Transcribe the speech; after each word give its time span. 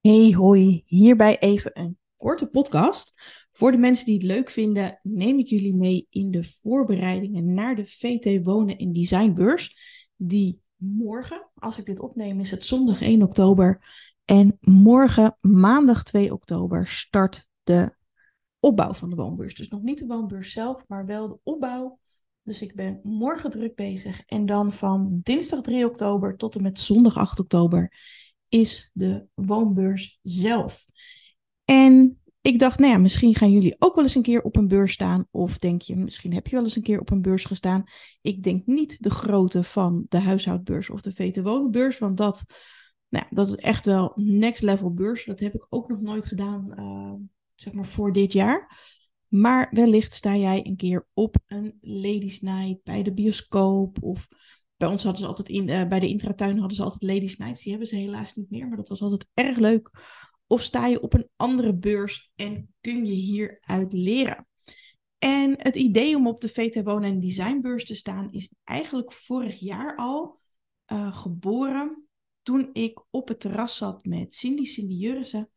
Hey 0.00 0.34
hoi, 0.36 0.82
hierbij 0.86 1.38
even 1.38 1.70
een 1.80 1.98
korte 2.16 2.46
podcast. 2.46 3.14
Voor 3.52 3.70
de 3.70 3.76
mensen 3.76 4.06
die 4.06 4.14
het 4.14 4.22
leuk 4.22 4.50
vinden, 4.50 4.98
neem 5.02 5.38
ik 5.38 5.46
jullie 5.46 5.74
mee 5.74 6.06
in 6.10 6.30
de 6.30 6.44
voorbereidingen 6.44 7.54
naar 7.54 7.74
de 7.74 7.86
VT 7.86 8.44
Wonen 8.44 8.76
en 8.76 8.92
Designbeurs. 8.92 9.76
Die 10.16 10.60
morgen, 10.76 11.50
als 11.54 11.78
ik 11.78 11.86
dit 11.86 12.00
opneem, 12.00 12.40
is 12.40 12.50
het 12.50 12.64
zondag 12.64 13.02
1 13.02 13.22
oktober. 13.22 13.84
En 14.24 14.58
morgen, 14.60 15.36
maandag 15.40 16.02
2 16.02 16.32
oktober, 16.32 16.86
start 16.86 17.48
de 17.62 17.94
opbouw 18.60 18.94
van 18.94 19.10
de 19.10 19.16
woonbeurs. 19.16 19.54
Dus 19.54 19.68
nog 19.68 19.82
niet 19.82 19.98
de 19.98 20.06
woonbeurs 20.06 20.52
zelf, 20.52 20.84
maar 20.88 21.06
wel 21.06 21.28
de 21.28 21.38
opbouw. 21.42 21.98
Dus 22.42 22.62
ik 22.62 22.74
ben 22.74 22.98
morgen 23.02 23.50
druk 23.50 23.74
bezig. 23.74 24.22
En 24.26 24.46
dan 24.46 24.72
van 24.72 25.20
dinsdag 25.22 25.60
3 25.60 25.86
oktober 25.86 26.36
tot 26.36 26.54
en 26.54 26.62
met 26.62 26.80
zondag 26.80 27.16
8 27.16 27.40
oktober 27.40 27.92
is 28.48 28.90
de 28.92 29.26
woonbeurs 29.34 30.18
zelf. 30.22 30.86
En 31.64 32.18
ik 32.40 32.58
dacht, 32.58 32.78
nou 32.78 32.92
ja, 32.92 32.98
misschien 32.98 33.34
gaan 33.34 33.52
jullie 33.52 33.76
ook 33.78 33.94
wel 33.94 34.04
eens 34.04 34.14
een 34.14 34.22
keer 34.22 34.42
op 34.42 34.56
een 34.56 34.68
beurs 34.68 34.92
staan. 34.92 35.26
Of 35.30 35.58
denk 35.58 35.82
je, 35.82 35.96
misschien 35.96 36.34
heb 36.34 36.46
je 36.46 36.56
wel 36.56 36.64
eens 36.64 36.76
een 36.76 36.82
keer 36.82 37.00
op 37.00 37.10
een 37.10 37.22
beurs 37.22 37.44
gestaan. 37.44 37.84
Ik 38.20 38.42
denk 38.42 38.66
niet 38.66 39.02
de 39.02 39.10
grootte 39.10 39.62
van 39.62 40.06
de 40.08 40.18
huishoudbeurs 40.18 40.90
of 40.90 41.00
de 41.00 41.12
VT 41.12 41.42
Wonenbeurs. 41.42 41.98
Want 41.98 42.16
dat, 42.16 42.44
nou 43.08 43.24
ja, 43.28 43.36
dat 43.36 43.48
is 43.48 43.54
echt 43.54 43.86
wel 43.86 44.12
next 44.14 44.62
level 44.62 44.92
beurs. 44.92 45.24
Dat 45.24 45.40
heb 45.40 45.54
ik 45.54 45.66
ook 45.68 45.88
nog 45.88 46.00
nooit 46.00 46.26
gedaan, 46.26 46.72
uh, 46.78 47.14
zeg 47.54 47.72
maar, 47.72 47.86
voor 47.86 48.12
dit 48.12 48.32
jaar. 48.32 48.76
Maar 49.28 49.68
wellicht 49.70 50.12
sta 50.12 50.36
jij 50.36 50.66
een 50.66 50.76
keer 50.76 51.06
op 51.14 51.36
een 51.46 51.78
ladies 51.80 52.40
night 52.40 52.82
bij 52.82 53.02
de 53.02 53.12
bioscoop 53.12 54.02
of 54.02 54.28
bij 54.78 54.88
ons 54.88 55.02
hadden 55.02 55.20
ze 55.20 55.26
altijd 55.26 55.48
in, 55.48 55.68
uh, 55.68 55.86
bij 55.86 56.00
de 56.00 56.08
intratuin 56.08 56.58
hadden 56.58 56.76
ze 56.76 56.82
altijd 56.82 57.02
ladies 57.02 57.36
nights. 57.36 57.62
Die 57.62 57.70
hebben 57.70 57.88
ze 57.88 57.96
helaas 57.96 58.34
niet 58.34 58.50
meer, 58.50 58.68
maar 58.68 58.76
dat 58.76 58.88
was 58.88 59.02
altijd 59.02 59.26
erg 59.34 59.56
leuk. 59.56 59.90
Of 60.46 60.62
sta 60.62 60.86
je 60.86 61.00
op 61.00 61.14
een 61.14 61.28
andere 61.36 61.76
beurs 61.76 62.32
en 62.36 62.74
kun 62.80 63.06
je 63.06 63.12
hieruit 63.12 63.92
leren? 63.92 64.46
En 65.18 65.54
het 65.56 65.76
idee 65.76 66.16
om 66.16 66.26
op 66.26 66.40
de 66.40 66.48
VT 66.48 66.82
Wonen 66.82 67.10
en 67.10 67.20
Designbeurs 67.20 67.84
te 67.84 67.94
staan 67.94 68.32
is 68.32 68.52
eigenlijk 68.64 69.12
vorig 69.12 69.58
jaar 69.58 69.96
al 69.96 70.40
uh, 70.86 71.16
geboren. 71.16 72.08
Toen 72.42 72.70
ik 72.72 73.04
op 73.10 73.28
het 73.28 73.40
terras 73.40 73.76
zat 73.76 74.04
met 74.04 74.34
Cindy, 74.34 74.64
Cindy 74.64 74.94
Jurrissen. 74.94 75.50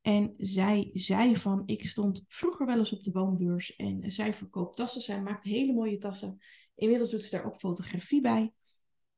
En 0.00 0.34
zij 0.36 0.90
zei 0.92 1.36
van, 1.36 1.62
ik 1.66 1.86
stond 1.86 2.24
vroeger 2.28 2.66
wel 2.66 2.78
eens 2.78 2.92
op 2.92 3.02
de 3.02 3.10
woonbeurs 3.10 3.76
en 3.76 4.12
zij 4.12 4.34
verkoopt 4.34 4.76
tassen. 4.76 5.00
Zij 5.00 5.22
maakt 5.22 5.44
hele 5.44 5.72
mooie 5.72 5.98
tassen. 5.98 6.38
Inmiddels 6.74 7.10
doet 7.10 7.24
ze 7.24 7.36
daar 7.36 7.44
ook 7.44 7.56
fotografie 7.56 8.20
bij. 8.20 8.52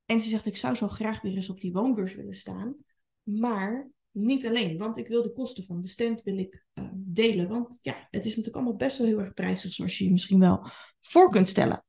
En 0.06 0.20
ze 0.20 0.28
zegt, 0.28 0.47
ik 0.47 0.56
zou 0.56 0.74
zo 0.74 0.88
graag 0.88 1.20
weer 1.20 1.34
eens 1.34 1.48
op 1.48 1.60
die 1.60 1.72
woonbeurs 1.72 2.14
willen 2.14 2.34
staan. 2.34 2.77
Maar 3.22 3.91
niet 4.11 4.46
alleen, 4.46 4.78
want 4.78 4.98
ik 4.98 5.08
wil 5.08 5.22
de 5.22 5.33
kosten 5.33 5.64
van 5.64 5.80
de 5.80 5.88
stand 5.88 6.22
wil 6.22 6.38
ik, 6.38 6.64
uh, 6.74 6.88
delen. 6.94 7.48
Want 7.48 7.78
ja, 7.83 8.08
het 8.11 8.24
is 8.24 8.30
natuurlijk 8.36 8.56
allemaal 8.56 8.77
best 8.77 8.98
wel 8.98 9.06
heel 9.06 9.20
erg 9.20 9.34
prijzig, 9.34 9.72
zoals 9.72 9.98
je 9.98 10.05
je 10.05 10.12
misschien 10.12 10.38
wel 10.38 10.66
voor 11.00 11.30
kunt 11.30 11.48
stellen. 11.48 11.84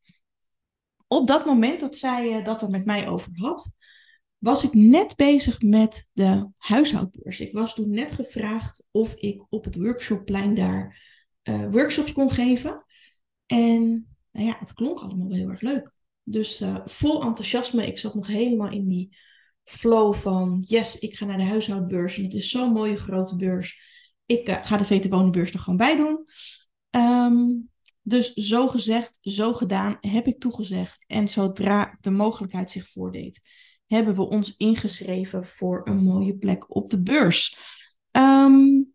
Op 1.08 1.28
dat 1.28 1.46
moment 1.46 1.80
dat 1.80 1.98
zij 1.98 2.40
uh, 2.40 2.46
dat 2.46 2.62
er 2.62 2.70
met 2.70 2.86
mij 2.86 3.08
over 3.08 3.32
had, 3.36 3.76
was 4.38 4.64
ik 4.64 4.74
net 4.74 5.16
bezig 5.16 5.62
met 5.62 6.10
de 6.14 6.50
huishoudbeurs. 6.58 7.40
Ik 7.40 7.54
was 7.54 7.76
toen 7.76 7.90
net 7.90 8.12
gevraagd 8.12 8.86
of 8.92 9.14
ik 9.14 9.46
op 9.50 9.66
het 9.66 9.76
workshopplein 9.76 10.56
daar 10.56 11.02
uh, 11.44 11.72
workshops 11.72 12.12
kon 12.12 12.32
geven. 12.32 12.86
En 13.46 14.08
nou 14.32 14.46
ja, 14.48 14.56
het 14.60 14.74
klonk 14.74 15.00
allemaal 15.00 15.28
wel 15.28 15.38
heel 15.38 15.50
erg 15.50 15.62
leuk. 15.62 15.95
Dus 16.28 16.62
uh, 16.62 16.78
vol 16.86 17.22
enthousiasme. 17.22 17.86
Ik 17.86 17.98
zat 17.98 18.16
nog 18.16 18.28
helemaal 18.28 18.72
in 18.72 18.88
die 18.88 19.18
flow 19.64 20.14
van 20.14 20.64
yes, 20.68 21.00
ik 21.00 21.18
ga 21.18 21.26
naar 21.26 21.38
de 21.38 21.44
huishoudbeurs. 21.44 22.18
En 22.18 22.24
het 22.24 22.34
is 22.34 22.50
zo'n 22.50 22.72
mooie 22.72 22.96
grote 22.96 23.36
beurs. 23.36 23.80
Ik 24.26 24.50
uh, 24.50 24.66
ga 24.66 24.78
de 24.78 24.86
VT-wonenbeurs 24.86 25.52
er 25.52 25.60
gewoon 25.60 25.78
bij 25.78 25.96
doen. 25.96 26.26
Um, 26.90 27.70
dus 28.02 28.34
zo 28.34 28.68
gezegd, 28.68 29.18
zo 29.22 29.54
gedaan, 29.54 29.98
heb 30.02 30.28
ik 30.28 30.40
toegezegd. 30.40 31.04
En 31.08 31.28
zodra 31.28 31.98
de 32.02 32.10
mogelijkheid 32.10 32.72
zich 32.72 32.90
voordeed, 32.90 33.42
hebben 33.88 34.16
we 34.16 34.22
ons 34.22 34.54
ingeschreven 34.58 35.46
voor 35.46 35.82
een 35.88 36.04
mooie 36.04 36.38
plek 36.38 36.76
op 36.76 36.90
de 36.90 37.02
beurs. 37.02 37.58
Um, 38.12 38.95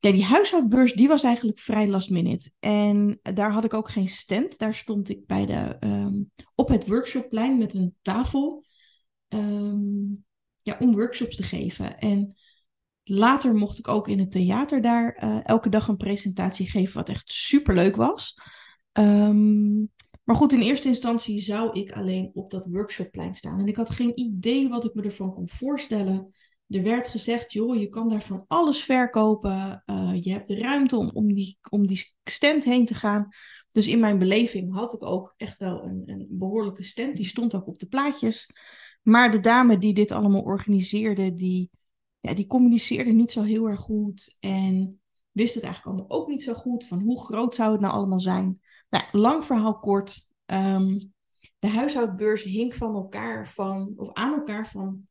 ja, 0.00 0.12
die 0.12 0.24
huishoudbeurs 0.24 0.92
die 0.92 1.08
was 1.08 1.22
eigenlijk 1.22 1.58
vrij 1.58 1.88
last 1.88 2.10
minute. 2.10 2.50
En 2.60 3.20
daar 3.22 3.52
had 3.52 3.64
ik 3.64 3.74
ook 3.74 3.90
geen 3.90 4.08
stand. 4.08 4.58
Daar 4.58 4.74
stond 4.74 5.08
ik 5.08 5.26
bij 5.26 5.46
de, 5.46 5.76
um, 5.80 6.30
op 6.54 6.68
het 6.68 6.86
workshopplein 6.86 7.58
met 7.58 7.74
een 7.74 7.94
tafel 8.02 8.64
um, 9.28 10.24
ja, 10.62 10.76
om 10.78 10.92
workshops 10.92 11.36
te 11.36 11.42
geven. 11.42 11.98
En 11.98 12.34
later 13.02 13.54
mocht 13.54 13.78
ik 13.78 13.88
ook 13.88 14.08
in 14.08 14.18
het 14.18 14.30
theater 14.30 14.80
daar 14.80 15.24
uh, 15.24 15.40
elke 15.42 15.68
dag 15.68 15.88
een 15.88 15.96
presentatie 15.96 16.70
geven, 16.70 16.94
wat 16.94 17.08
echt 17.08 17.32
super 17.32 17.74
leuk 17.74 17.96
was. 17.96 18.38
Um, 18.92 19.90
maar 20.24 20.36
goed, 20.36 20.52
in 20.52 20.60
eerste 20.60 20.88
instantie 20.88 21.40
zou 21.40 21.80
ik 21.80 21.92
alleen 21.92 22.30
op 22.34 22.50
dat 22.50 22.66
workshopplein 22.66 23.34
staan. 23.34 23.58
En 23.58 23.66
ik 23.66 23.76
had 23.76 23.90
geen 23.90 24.20
idee 24.20 24.68
wat 24.68 24.84
ik 24.84 24.94
me 24.94 25.02
ervan 25.02 25.34
kon 25.34 25.48
voorstellen. 25.48 26.34
Er 26.70 26.82
werd 26.82 27.08
gezegd, 27.08 27.52
joh, 27.52 27.76
je 27.76 27.88
kan 27.88 28.08
daar 28.08 28.22
van 28.22 28.44
alles 28.46 28.82
verkopen. 28.82 29.82
Uh, 29.86 30.22
je 30.22 30.32
hebt 30.32 30.48
de 30.48 30.58
ruimte 30.58 30.96
om, 30.96 31.10
om, 31.12 31.34
die, 31.34 31.58
om 31.70 31.86
die 31.86 32.14
stand 32.24 32.64
heen 32.64 32.84
te 32.84 32.94
gaan. 32.94 33.28
Dus 33.72 33.86
in 33.86 34.00
mijn 34.00 34.18
beleving 34.18 34.74
had 34.74 34.92
ik 34.92 35.02
ook 35.02 35.34
echt 35.36 35.58
wel 35.58 35.84
een, 35.84 36.02
een 36.06 36.26
behoorlijke 36.30 36.82
stand. 36.82 37.16
Die 37.16 37.26
stond 37.26 37.54
ook 37.54 37.66
op 37.66 37.78
de 37.78 37.86
plaatjes. 37.86 38.50
Maar 39.02 39.30
de 39.30 39.40
dame 39.40 39.78
die 39.78 39.94
dit 39.94 40.10
allemaal 40.10 40.42
organiseerde, 40.42 41.34
die, 41.34 41.70
ja, 42.20 42.34
die 42.34 42.46
communiceerde 42.46 43.12
niet 43.12 43.32
zo 43.32 43.42
heel 43.42 43.68
erg 43.68 43.80
goed. 43.80 44.36
En 44.40 45.00
wist 45.30 45.54
het 45.54 45.64
eigenlijk 45.64 45.96
allemaal 45.96 46.18
ook 46.18 46.28
niet 46.28 46.42
zo 46.42 46.52
goed. 46.52 46.86
Van 46.86 47.00
hoe 47.00 47.20
groot 47.20 47.54
zou 47.54 47.72
het 47.72 47.80
nou 47.80 47.92
allemaal 47.92 48.20
zijn? 48.20 48.60
Nou, 48.90 49.04
lang 49.12 49.44
verhaal 49.44 49.78
kort. 49.78 50.28
Um, 50.46 51.12
de 51.58 51.68
huishoudbeurs 51.68 52.42
hing 52.42 52.76
van 52.76 52.94
elkaar 52.94 53.48
van, 53.48 53.92
of 53.96 54.12
aan 54.12 54.32
elkaar 54.32 54.68
van 54.68 55.08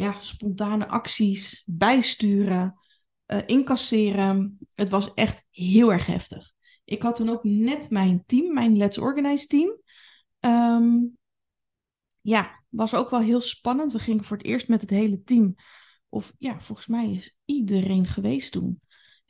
ja, 0.00 0.20
spontane 0.20 0.88
acties, 0.88 1.62
bijsturen, 1.66 2.80
uh, 3.26 3.38
incasseren. 3.46 4.58
Het 4.74 4.88
was 4.88 5.14
echt 5.14 5.44
heel 5.50 5.92
erg 5.92 6.06
heftig. 6.06 6.52
Ik 6.84 7.02
had 7.02 7.16
dan 7.16 7.28
ook 7.28 7.44
net 7.44 7.90
mijn 7.90 8.22
team, 8.26 8.54
mijn 8.54 8.76
Let's 8.76 8.98
Organize 8.98 9.46
team. 9.46 9.80
Um, 10.40 11.16
ja, 12.20 12.62
was 12.68 12.94
ook 12.94 13.10
wel 13.10 13.20
heel 13.20 13.40
spannend. 13.40 13.92
We 13.92 13.98
gingen 13.98 14.24
voor 14.24 14.36
het 14.36 14.46
eerst 14.46 14.68
met 14.68 14.80
het 14.80 14.90
hele 14.90 15.22
team. 15.22 15.54
Of 16.08 16.32
ja, 16.38 16.60
volgens 16.60 16.86
mij 16.86 17.10
is 17.10 17.36
iedereen 17.44 18.06
geweest 18.06 18.52
toen 18.52 18.80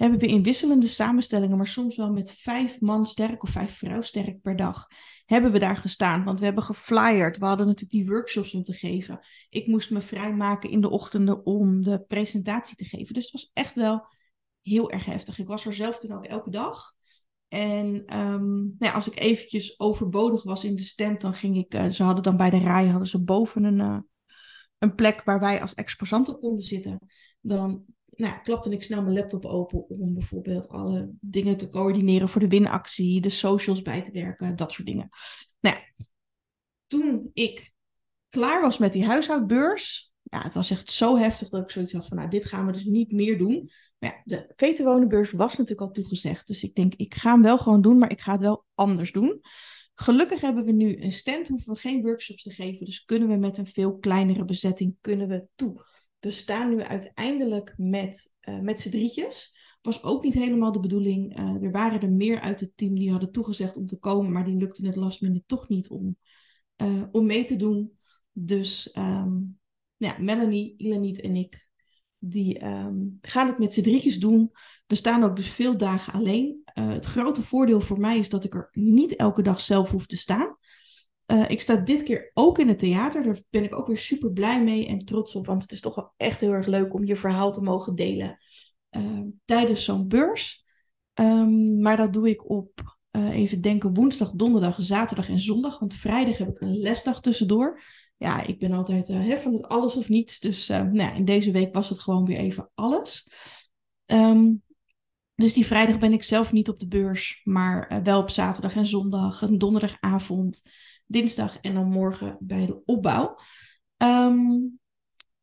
hebben 0.01 0.19
we 0.19 0.27
in 0.27 0.43
wisselende 0.43 0.89
samenstellingen, 0.89 1.57
maar 1.57 1.67
soms 1.67 1.97
wel 1.97 2.13
met 2.13 2.33
vijf 2.33 2.81
man 2.81 3.07
sterk 3.07 3.43
of 3.43 3.51
vijf 3.51 3.77
vrouw 3.77 4.01
sterk 4.01 4.41
per 4.41 4.57
dag, 4.57 4.87
hebben 5.25 5.53
we 5.53 5.59
daar 5.59 5.77
gestaan. 5.77 6.25
Want 6.25 6.39
we 6.39 6.45
hebben 6.45 6.65
geflyerd. 6.65 7.39
We 7.39 7.45
hadden 7.45 7.67
natuurlijk 7.67 7.93
die 7.93 8.07
workshops 8.07 8.55
om 8.55 8.63
te 8.63 8.73
geven. 8.73 9.21
Ik 9.49 9.67
moest 9.67 9.91
me 9.91 10.01
vrijmaken 10.01 10.71
in 10.71 10.81
de 10.81 10.91
ochtenden 10.91 11.47
om 11.47 11.83
de 11.83 12.01
presentatie 12.07 12.77
te 12.77 12.85
geven. 12.85 13.15
Dus 13.15 13.23
het 13.23 13.33
was 13.33 13.51
echt 13.53 13.75
wel 13.75 14.07
heel 14.63 14.91
erg 14.91 15.05
heftig. 15.05 15.39
Ik 15.39 15.47
was 15.47 15.67
er 15.67 15.75
zelf 15.75 15.99
toen 15.99 16.13
ook 16.13 16.25
elke 16.25 16.51
dag. 16.51 16.93
En 17.49 18.17
um, 18.19 18.53
nou 18.53 18.75
ja, 18.79 18.93
als 18.93 19.07
ik 19.07 19.19
eventjes 19.19 19.81
overbodig 19.81 20.43
was 20.43 20.65
in 20.65 20.75
de 20.75 20.83
stand, 20.83 21.21
dan 21.21 21.35
ging 21.35 21.57
ik. 21.57 21.75
Uh, 21.75 21.87
ze 21.87 22.03
hadden 22.03 22.23
dan 22.23 22.37
bij 22.37 22.51
de 22.51 22.59
rij 22.59 22.87
hadden 22.87 23.09
ze 23.09 23.25
boven 23.25 23.65
een, 23.65 23.79
uh, 23.79 23.99
een 24.79 24.95
plek 24.95 25.25
waar 25.25 25.41
wij 25.41 25.61
als 25.61 25.75
exposanten 25.75 26.39
konden 26.39 26.65
zitten. 26.65 26.99
Dan 27.41 27.85
nou, 28.21 28.43
klapte 28.43 28.71
ik 28.71 28.83
snel 28.83 29.03
mijn 29.03 29.15
laptop 29.15 29.45
open 29.45 29.89
om 29.89 30.15
bijvoorbeeld 30.15 30.69
alle 30.69 31.13
dingen 31.21 31.57
te 31.57 31.69
coördineren 31.69 32.29
voor 32.29 32.41
de 32.41 32.49
winactie, 32.49 33.21
de 33.21 33.31
socials 33.31 33.83
bij 33.83 34.03
te 34.03 34.13
werken, 34.13 34.57
dat 34.57 34.73
soort 34.73 34.87
dingen. 34.87 35.09
Nou 35.61 35.77
ja, 35.77 36.05
toen 36.87 37.31
ik 37.33 37.73
klaar 38.29 38.61
was 38.61 38.79
met 38.79 38.93
die 38.93 39.05
huishoudbeurs, 39.05 40.13
ja, 40.23 40.43
het 40.43 40.55
was 40.55 40.71
echt 40.71 40.93
zo 40.93 41.17
heftig 41.17 41.49
dat 41.49 41.63
ik 41.63 41.71
zoiets 41.71 41.93
had 41.93 42.07
van, 42.07 42.17
nou, 42.17 42.31
dit 42.31 42.47
gaan 42.47 42.67
we 42.67 42.73
dus 42.73 42.85
niet 42.85 43.13
meer 43.13 43.39
doen. 43.39 43.71
Maar 43.99 44.11
ja, 44.11 44.23
de 44.25 44.53
VT-wonenbeurs 44.57 45.31
was 45.31 45.51
natuurlijk 45.51 45.81
al 45.81 45.91
toegezegd, 45.91 46.47
dus 46.47 46.63
ik 46.63 46.75
denk, 46.75 46.95
ik 46.95 47.15
ga 47.15 47.33
hem 47.33 47.43
wel 47.43 47.59
gewoon 47.59 47.83
doen, 47.83 47.99
maar 47.99 48.11
ik 48.11 48.21
ga 48.21 48.33
het 48.33 48.41
wel 48.41 48.65
anders 48.75 49.13
doen. 49.13 49.41
Gelukkig 49.95 50.41
hebben 50.41 50.65
we 50.65 50.73
nu 50.73 51.03
een 51.03 51.13
stand, 51.13 51.49
hoeven 51.49 51.73
we 51.73 51.79
geen 51.79 52.03
workshops 52.03 52.43
te 52.43 52.51
geven, 52.51 52.85
dus 52.85 53.05
kunnen 53.05 53.29
we 53.29 53.37
met 53.37 53.59
een 53.59 53.67
veel 53.67 53.99
kleinere 53.99 54.45
bezetting 54.45 54.97
kunnen 55.01 55.29
we 55.29 55.47
toe 55.55 55.83
we 56.21 56.31
staan 56.31 56.69
nu 56.69 56.83
uiteindelijk 56.83 57.75
met, 57.77 58.33
uh, 58.49 58.61
met 58.61 58.81
z'n 58.81 58.91
drietjes. 58.91 59.59
Was 59.83 60.03
ook 60.03 60.25
niet 60.25 60.35
helemaal 60.35 60.73
de 60.73 60.81
bedoeling. 60.81 61.39
Uh, 61.39 61.63
er 61.63 61.71
waren 61.71 62.01
er 62.01 62.13
meer 62.13 62.41
uit 62.41 62.61
het 62.61 62.73
team 62.75 62.95
die 62.95 63.11
hadden 63.11 63.33
toegezegd 63.33 63.77
om 63.77 63.87
te 63.87 63.99
komen, 63.99 64.33
maar 64.33 64.45
die 64.45 64.57
lukte 64.57 64.87
het 64.87 64.97
last 64.97 65.21
minute 65.21 65.45
toch 65.47 65.69
niet 65.69 65.91
om, 65.91 66.17
uh, 66.77 67.03
om 67.11 67.27
mee 67.27 67.45
te 67.45 67.57
doen. 67.57 67.93
Dus 68.33 68.97
um, 68.99 69.59
ja, 69.97 70.17
Melanie, 70.19 70.75
Ilaniet 70.77 71.21
en 71.21 71.37
ik, 71.37 71.69
die 72.19 72.65
um, 72.65 73.19
gaan 73.21 73.47
het 73.47 73.59
met 73.59 73.73
z'n 73.73 73.83
drietjes 73.83 74.19
doen. 74.19 74.51
We 74.87 74.95
staan 74.95 75.23
ook 75.23 75.37
dus 75.37 75.51
veel 75.51 75.77
dagen 75.77 76.13
alleen. 76.13 76.63
het 76.75 77.05
grote 77.05 77.43
voordeel 77.43 77.81
voor 77.81 78.01
mij 78.01 78.19
is 78.19 78.29
dat 78.29 78.45
ik 78.45 78.55
er 78.55 78.69
niet 78.73 79.17
elke 79.17 79.43
dag 79.43 79.61
zelf 79.61 79.91
hoef 79.91 80.07
te 80.07 80.17
staan. 80.17 80.57
Uh, 81.31 81.51
ik 81.51 81.61
sta 81.61 81.77
dit 81.77 82.03
keer 82.03 82.31
ook 82.35 82.59
in 82.59 82.69
het 82.69 82.79
theater. 82.79 83.23
Daar 83.23 83.43
ben 83.51 83.65
ik 83.65 83.75
ook 83.75 83.87
weer 83.87 83.99
super 83.99 84.33
blij 84.33 84.65
mee 84.65 84.87
en 84.87 84.99
trots 84.99 85.35
op. 85.35 85.47
Want 85.47 85.63
het 85.63 85.73
is 85.73 85.81
toch 85.81 85.95
wel 85.95 86.13
echt 86.17 86.41
heel 86.41 86.53
erg 86.53 86.67
leuk 86.67 86.95
om 86.95 87.05
je 87.05 87.17
verhaal 87.17 87.53
te 87.53 87.63
mogen 87.63 87.95
delen 87.95 88.39
uh, 88.91 89.21
tijdens 89.45 89.85
zo'n 89.85 90.09
beurs. 90.09 90.65
Um, 91.15 91.81
maar 91.81 91.97
dat 91.97 92.13
doe 92.13 92.31
ik 92.31 92.51
op, 92.51 92.99
uh, 93.17 93.37
even 93.37 93.61
denken, 93.61 93.95
woensdag, 93.95 94.31
donderdag, 94.31 94.77
zaterdag 94.79 95.29
en 95.29 95.41
zondag. 95.41 95.79
Want 95.79 95.95
vrijdag 95.95 96.39
heb 96.39 96.49
ik 96.49 96.61
een 96.61 96.79
lesdag 96.79 97.21
tussendoor. 97.21 97.83
Ja, 98.17 98.47
ik 98.47 98.59
ben 98.59 98.73
altijd 98.73 99.09
uh, 99.09 99.37
van 99.37 99.53
het 99.53 99.69
alles 99.69 99.97
of 99.97 100.09
niets. 100.09 100.41
Dus 100.41 100.67
nou, 100.69 101.15
in 101.15 101.25
deze 101.25 101.51
week 101.51 101.75
was 101.75 101.89
het 101.89 102.01
gewoon 102.01 102.25
weer 102.25 102.39
even 102.39 102.71
alles. 102.75 103.31
Um, 104.07 104.63
dus 105.35 105.53
die 105.53 105.67
vrijdag 105.67 105.99
ben 105.99 106.13
ik 106.13 106.23
zelf 106.23 106.53
niet 106.53 106.69
op 106.69 106.79
de 106.79 106.89
beurs, 106.89 107.41
maar 107.45 108.01
wel 108.03 108.21
op 108.21 108.31
zaterdag 108.31 108.77
en 108.77 108.87
zondag, 108.87 109.43
een 109.43 109.59
donderdagavond, 109.59 110.71
dinsdag 111.11 111.59
en 111.61 111.75
dan 111.75 111.91
morgen 111.91 112.37
bij 112.41 112.67
de 112.67 112.83
opbouw. 112.85 113.37
Um, 113.97 114.79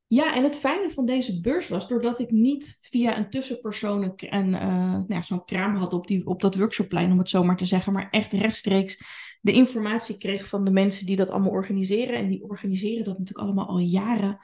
ja, 0.07 0.35
en 0.35 0.43
het 0.43 0.57
fijne 0.59 0.89
van 0.89 1.05
deze 1.05 1.41
beurs 1.41 1.67
was, 1.67 1.87
doordat 1.87 2.19
ik 2.19 2.31
niet 2.31 2.77
via 2.81 3.17
een 3.17 3.29
tussenpersoon 3.29 4.13
een, 4.15 4.47
uh, 4.53 4.61
nou 4.91 5.05
ja, 5.07 5.21
zo'n 5.21 5.45
kraam 5.45 5.75
had 5.75 5.93
op, 5.93 6.07
die, 6.07 6.25
op 6.25 6.41
dat 6.41 6.55
workshopplein, 6.55 7.11
om 7.11 7.17
het 7.17 7.29
zo 7.29 7.43
maar 7.43 7.57
te 7.57 7.65
zeggen, 7.65 7.93
maar 7.93 8.07
echt 8.09 8.33
rechtstreeks 8.33 9.03
de 9.41 9.51
informatie 9.51 10.17
kreeg 10.17 10.47
van 10.47 10.63
de 10.63 10.71
mensen 10.71 11.05
die 11.05 11.15
dat 11.15 11.29
allemaal 11.29 11.51
organiseren. 11.51 12.15
En 12.15 12.29
die 12.29 12.43
organiseren 12.43 13.03
dat 13.03 13.17
natuurlijk 13.17 13.47
allemaal 13.47 13.67
al 13.67 13.79
jaren. 13.79 14.37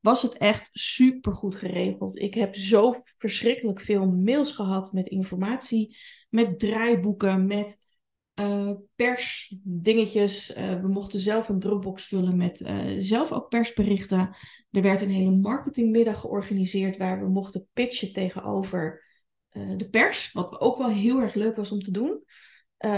Was 0.00 0.22
het 0.22 0.36
echt 0.36 0.68
super 0.72 1.32
goed 1.32 1.54
geregeld. 1.54 2.18
Ik 2.18 2.34
heb 2.34 2.54
zo 2.54 3.02
verschrikkelijk 3.18 3.80
veel 3.80 4.06
mails 4.06 4.52
gehad 4.52 4.92
met 4.92 5.06
informatie, 5.06 5.96
met 6.30 6.58
draaiboeken, 6.58 7.46
met 7.46 7.87
uh, 8.40 8.70
persdingetjes. 8.96 10.56
Uh, 10.56 10.80
we 10.80 10.88
mochten 10.88 11.18
zelf 11.18 11.48
een 11.48 11.60
Dropbox 11.60 12.06
vullen 12.06 12.36
met 12.36 12.60
uh, 12.60 12.76
zelf 12.98 13.32
ook 13.32 13.48
persberichten. 13.48 14.30
Er 14.70 14.82
werd 14.82 15.00
een 15.00 15.10
hele 15.10 15.36
marketingmiddag 15.36 16.20
georganiseerd 16.20 16.96
waar 16.96 17.20
we 17.20 17.28
mochten 17.28 17.68
pitchen 17.72 18.12
tegenover 18.12 19.06
de 19.76 19.88
pers. 19.90 20.32
Wat 20.32 20.60
ook 20.60 20.78
wel 20.78 20.88
heel 20.88 21.20
erg 21.20 21.34
leuk 21.34 21.56
was 21.56 21.72
om 21.72 21.80
te 21.80 21.90
doen. 21.90 22.22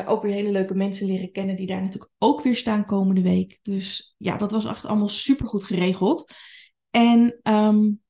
ook 0.06 0.22
weer 0.22 0.32
hele 0.32 0.50
leuke 0.50 0.74
mensen 0.74 1.06
leren 1.06 1.32
kennen 1.32 1.56
die 1.56 1.66
daar 1.66 1.80
natuurlijk 1.80 2.12
ook 2.18 2.42
weer 2.42 2.56
staan 2.56 2.84
komende 2.84 3.22
week. 3.22 3.58
Dus 3.62 4.14
ja, 4.18 4.36
dat 4.36 4.50
was 4.50 4.64
echt 4.64 4.84
allemaal 4.84 5.08
super 5.08 5.46
goed 5.46 5.64
geregeld. 5.64 6.32
En 6.90 7.40
um, 7.42 8.00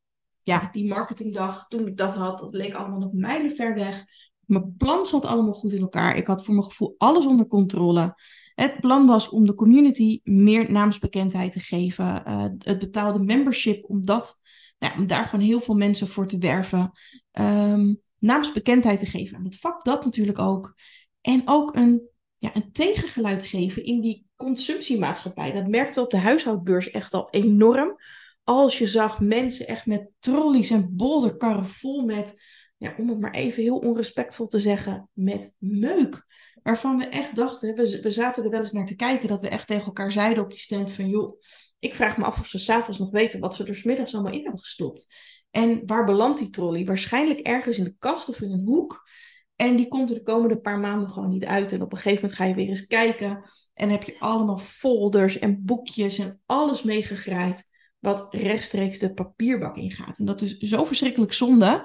ja, 0.43 0.69
die 0.73 0.89
marketingdag, 0.89 1.69
toen 1.69 1.87
ik 1.87 1.97
dat 1.97 2.15
had, 2.15 2.39
dat 2.39 2.55
leek 2.55 2.75
allemaal 2.75 2.99
nog 2.99 3.13
mijlenver 3.13 3.75
weg. 3.75 4.05
Mijn 4.51 4.75
plan 4.77 5.07
zat 5.07 5.25
allemaal 5.25 5.53
goed 5.53 5.73
in 5.73 5.81
elkaar. 5.81 6.17
Ik 6.17 6.27
had 6.27 6.45
voor 6.45 6.55
mijn 6.55 6.67
gevoel 6.67 6.95
alles 6.99 7.27
onder 7.27 7.47
controle. 7.47 8.15
Het 8.55 8.81
plan 8.81 9.07
was 9.07 9.29
om 9.29 9.45
de 9.45 9.55
community 9.55 10.21
meer 10.23 10.73
naamsbekendheid 10.73 11.53
te 11.53 11.61
geven. 11.61 12.23
Uh, 12.27 12.45
het 12.59 12.79
betaalde 12.79 13.19
membership, 13.19 13.85
om, 13.89 14.03
dat, 14.03 14.41
nou, 14.79 14.99
om 14.99 15.07
daar 15.07 15.25
gewoon 15.25 15.45
heel 15.45 15.61
veel 15.61 15.75
mensen 15.75 16.09
voor 16.09 16.27
te 16.27 16.39
werven. 16.39 16.91
Um, 17.33 18.01
naamsbekendheid 18.19 18.99
te 18.99 19.07
geven 19.07 19.37
aan 19.37 19.45
het 19.45 19.59
vak, 19.59 19.85
dat 19.85 20.05
natuurlijk 20.05 20.39
ook. 20.39 20.75
En 21.21 21.43
ook 21.45 21.77
een, 21.77 22.09
ja, 22.37 22.57
een 22.57 22.73
tegengeluid 22.73 23.45
geven 23.45 23.85
in 23.85 24.01
die 24.01 24.27
consumptiemaatschappij. 24.37 25.53
Dat 25.53 25.69
merkte 25.69 26.01
op 26.01 26.11
de 26.11 26.19
huishoudbeurs 26.19 26.91
echt 26.91 27.15
al 27.15 27.31
enorm. 27.31 27.97
Als 28.45 28.79
je 28.79 28.87
zag 28.87 29.21
mensen 29.21 29.67
echt 29.67 29.87
met 29.87 30.11
trolleys 30.19 30.71
en 30.71 30.97
bolderkarren 30.97 31.67
vol 31.67 32.05
met 32.05 32.43
ja, 32.81 32.95
om 32.99 33.09
het 33.09 33.21
maar 33.21 33.35
even 33.35 33.63
heel 33.63 33.79
onrespectvol 33.79 34.47
te 34.47 34.61
zeggen, 34.61 35.09
met 35.13 35.55
meuk. 35.59 36.27
Waarvan 36.63 36.99
we 36.99 37.05
echt 37.05 37.37
dachten, 37.37 37.75
we, 37.75 38.11
zaten 38.11 38.45
er 38.45 38.51
wel 38.51 38.61
eens 38.61 38.73
naar 38.73 38.87
te 38.87 38.97
kijken, 38.97 39.29
dat 39.29 39.41
we 39.41 39.49
echt 39.49 39.67
tegen 39.67 39.85
elkaar 39.85 40.13
zeiden 40.13 40.43
op 40.43 40.51
die 40.51 40.59
stand 40.59 40.93
van, 40.93 41.09
joh, 41.09 41.41
ik 41.79 41.95
vraag 41.95 42.17
me 42.17 42.25
af 42.25 42.39
of 42.39 42.47
ze 42.47 42.59
s'avonds 42.59 42.99
nog 42.99 43.11
weten 43.11 43.41
wat 43.41 43.55
ze 43.55 43.65
er 43.65 43.75
smiddags 43.75 44.15
allemaal 44.15 44.33
in 44.33 44.43
hebben 44.43 44.61
gestopt. 44.61 45.15
En 45.51 45.83
waar 45.87 46.05
belandt 46.05 46.39
die 46.39 46.51
trolley? 46.51 46.85
Waarschijnlijk 46.85 47.41
ergens 47.41 47.79
in 47.79 47.85
de 47.85 47.95
kast 47.99 48.29
of 48.29 48.41
in 48.41 48.51
een 48.51 48.65
hoek. 48.65 49.09
En 49.57 49.77
die 49.77 49.89
komt 49.89 50.09
er 50.09 50.15
de 50.15 50.23
komende 50.23 50.61
paar 50.61 50.79
maanden 50.79 51.11
gewoon 51.11 51.31
niet 51.31 51.45
uit. 51.45 51.73
En 51.73 51.83
op 51.83 51.93
een 51.93 51.99
gegeven 51.99 52.21
moment 52.21 52.39
ga 52.39 52.45
je 52.45 52.55
weer 52.55 52.69
eens 52.69 52.87
kijken. 52.87 53.43
En 53.75 53.91
heb 53.91 54.03
je 54.03 54.17
allemaal 54.19 54.59
folders 54.59 55.39
en 55.39 55.65
boekjes 55.65 56.19
en 56.19 56.41
alles 56.47 56.83
meegegraaid. 56.83 57.69
Wat 57.99 58.35
rechtstreeks 58.35 58.99
de 58.99 59.15
papierbak 59.15 59.77
ingaat. 59.77 60.19
En 60.19 60.25
dat 60.25 60.41
is 60.41 60.57
zo 60.59 60.85
verschrikkelijk 60.85 61.33
zonde. 61.33 61.85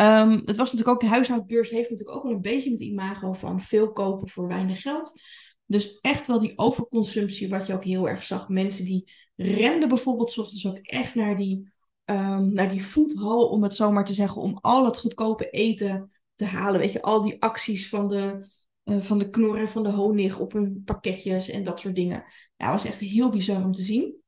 Um, 0.00 0.30
het 0.30 0.56
was 0.56 0.72
natuurlijk 0.72 0.88
ook, 0.88 1.00
de 1.00 1.06
huishoudbeurs 1.06 1.70
heeft 1.70 1.90
natuurlijk 1.90 2.16
ook 2.16 2.24
wel 2.24 2.32
een 2.32 2.40
beetje 2.40 2.70
het 2.70 2.80
imago 2.80 3.32
van 3.32 3.60
veel 3.60 3.92
kopen 3.92 4.28
voor 4.28 4.48
weinig 4.48 4.82
geld. 4.82 5.20
Dus 5.66 5.98
echt 6.00 6.26
wel 6.26 6.38
die 6.38 6.58
overconsumptie, 6.58 7.48
wat 7.48 7.66
je 7.66 7.74
ook 7.74 7.84
heel 7.84 8.08
erg 8.08 8.22
zag. 8.22 8.48
Mensen 8.48 8.84
die 8.84 9.10
renden 9.36 9.88
bijvoorbeeld 9.88 10.30
s 10.30 10.38
ochtends 10.38 10.66
ook 10.66 10.76
echt 10.76 11.14
naar 11.14 11.36
die, 11.36 11.72
um, 12.04 12.52
naar 12.52 12.68
die 12.68 12.82
foodhal, 12.82 13.48
om 13.48 13.62
het 13.62 13.74
zo 13.74 13.90
maar 13.90 14.04
te 14.04 14.14
zeggen, 14.14 14.42
om 14.42 14.58
al 14.60 14.84
het 14.84 14.98
goedkope 14.98 15.50
eten 15.50 16.10
te 16.34 16.44
halen. 16.44 16.80
Weet 16.80 16.92
je, 16.92 17.02
al 17.02 17.22
die 17.22 17.42
acties 17.42 17.88
van 17.88 18.08
de, 18.08 18.48
uh, 18.84 19.00
van 19.00 19.18
de 19.18 19.30
knor 19.30 19.58
en 19.58 19.68
van 19.68 19.82
de 19.82 19.90
honig 19.90 20.38
op 20.38 20.52
hun 20.52 20.82
pakketjes 20.84 21.48
en 21.48 21.64
dat 21.64 21.80
soort 21.80 21.94
dingen. 21.94 22.24
Ja, 22.56 22.70
was 22.70 22.84
echt 22.84 23.00
heel 23.00 23.28
bizar 23.28 23.64
om 23.64 23.72
te 23.72 23.82
zien. 23.82 24.24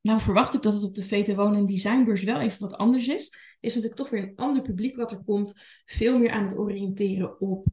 Nou 0.00 0.20
verwacht 0.20 0.54
ik 0.54 0.62
dat 0.62 0.72
het 0.72 0.82
op 0.82 0.94
de 0.94 1.04
VT 1.04 1.34
Wonen 1.34 1.58
en 1.58 1.66
Designbeurs 1.66 2.22
wel 2.22 2.40
even 2.40 2.60
wat 2.60 2.76
anders 2.76 3.08
is. 3.08 3.34
Is 3.60 3.74
natuurlijk 3.74 4.00
toch 4.00 4.10
weer 4.10 4.22
een 4.22 4.36
ander 4.36 4.62
publiek 4.62 4.96
wat 4.96 5.10
er 5.10 5.24
komt. 5.24 5.60
Veel 5.84 6.18
meer 6.18 6.30
aan 6.30 6.44
het 6.44 6.58
oriënteren 6.58 7.40
op 7.40 7.66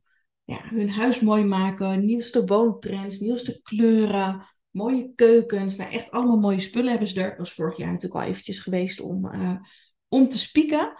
ja, 0.43 0.61
hun 0.63 0.89
huis 0.89 1.19
mooi 1.19 1.43
maken. 1.43 2.05
Nieuwste 2.05 2.45
woontrends, 2.45 3.19
nieuwste 3.19 3.61
kleuren, 3.61 4.41
mooie 4.71 5.11
keukens. 5.15 5.75
Nou 5.75 5.91
echt 5.91 6.11
allemaal 6.11 6.39
mooie 6.39 6.59
spullen 6.59 6.89
hebben 6.89 7.07
ze 7.07 7.21
er. 7.21 7.31
Ik 7.31 7.37
was 7.37 7.53
vorig 7.53 7.77
jaar 7.77 7.91
natuurlijk 7.91 8.21
al 8.21 8.29
eventjes 8.29 8.59
geweest 8.59 8.99
om, 8.99 9.25
uh, 9.25 9.57
om 10.07 10.29
te 10.29 10.37
spieken. 10.37 10.93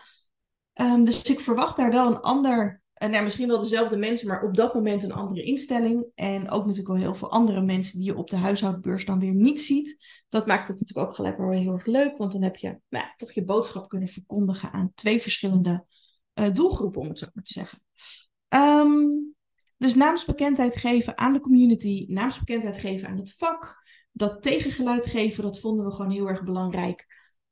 Um, 0.73 1.05
dus 1.05 1.21
ik 1.21 1.39
verwacht 1.39 1.77
daar 1.77 1.91
wel 1.91 2.07
een 2.07 2.19
ander 2.21 2.81
nou, 2.99 3.23
misschien 3.23 3.47
wel 3.47 3.59
dezelfde 3.59 3.97
mensen, 3.97 4.27
maar 4.27 4.43
op 4.43 4.55
dat 4.55 4.73
moment 4.73 5.03
een 5.03 5.11
andere 5.11 5.43
instelling. 5.43 6.11
En 6.15 6.49
ook 6.49 6.61
natuurlijk 6.61 6.87
wel 6.87 6.97
heel 6.97 7.15
veel 7.15 7.31
andere 7.31 7.61
mensen 7.61 7.97
die 7.97 8.07
je 8.07 8.17
op 8.17 8.29
de 8.29 8.35
huishoudbeurs 8.35 9.05
dan 9.05 9.19
weer 9.19 9.33
niet 9.33 9.61
ziet. 9.61 9.97
Dat 10.29 10.47
maakt 10.47 10.67
het 10.67 10.79
natuurlijk 10.79 11.07
ook 11.07 11.15
gelijk 11.15 11.37
wel 11.37 11.51
heel 11.51 11.73
erg 11.73 11.85
leuk, 11.85 12.17
want 12.17 12.31
dan 12.31 12.41
heb 12.41 12.55
je 12.55 12.79
nou, 12.89 13.05
toch 13.15 13.31
je 13.31 13.45
boodschap 13.45 13.89
kunnen 13.89 14.07
verkondigen 14.07 14.71
aan 14.71 14.91
twee 14.95 15.21
verschillende 15.21 15.85
uh, 16.33 16.53
doelgroepen, 16.53 17.01
om 17.01 17.07
het 17.07 17.19
zo 17.19 17.27
maar 17.33 17.43
te 17.43 17.53
zeggen. 17.53 17.81
Um, 18.49 19.35
dus 19.77 19.95
naamsbekendheid 19.95 20.75
geven 20.75 21.17
aan 21.17 21.33
de 21.33 21.39
community, 21.39 22.05
naamsbekendheid 22.07 22.77
geven 22.77 23.07
aan 23.07 23.17
het 23.17 23.33
vak. 23.37 23.85
Dat 24.11 24.41
tegengeluid 24.41 25.05
geven, 25.05 25.43
dat 25.43 25.59
vonden 25.59 25.85
we 25.85 25.91
gewoon 25.91 26.11
heel 26.11 26.29
erg 26.29 26.43
belangrijk. 26.43 27.05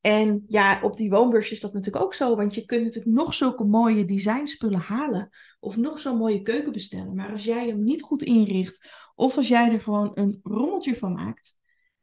En 0.05 0.43
ja, 0.47 0.79
op 0.81 0.97
die 0.97 1.09
woonbeurs 1.09 1.51
is 1.51 1.59
dat 1.59 1.73
natuurlijk 1.73 2.03
ook 2.03 2.13
zo. 2.13 2.35
Want 2.35 2.55
je 2.55 2.65
kunt 2.65 2.83
natuurlijk 2.83 3.15
nog 3.15 3.33
zulke 3.33 3.63
mooie 3.63 4.05
designspullen 4.05 4.79
halen. 4.79 5.29
Of 5.59 5.77
nog 5.77 5.99
zo'n 5.99 6.17
mooie 6.17 6.41
keuken 6.41 6.71
bestellen. 6.71 7.15
Maar 7.15 7.31
als 7.31 7.43
jij 7.43 7.67
hem 7.67 7.83
niet 7.83 8.01
goed 8.01 8.23
inricht. 8.23 8.87
Of 9.15 9.37
als 9.37 9.47
jij 9.47 9.71
er 9.71 9.81
gewoon 9.81 10.11
een 10.13 10.39
rommeltje 10.43 10.95
van 10.95 11.13
maakt. 11.13 11.53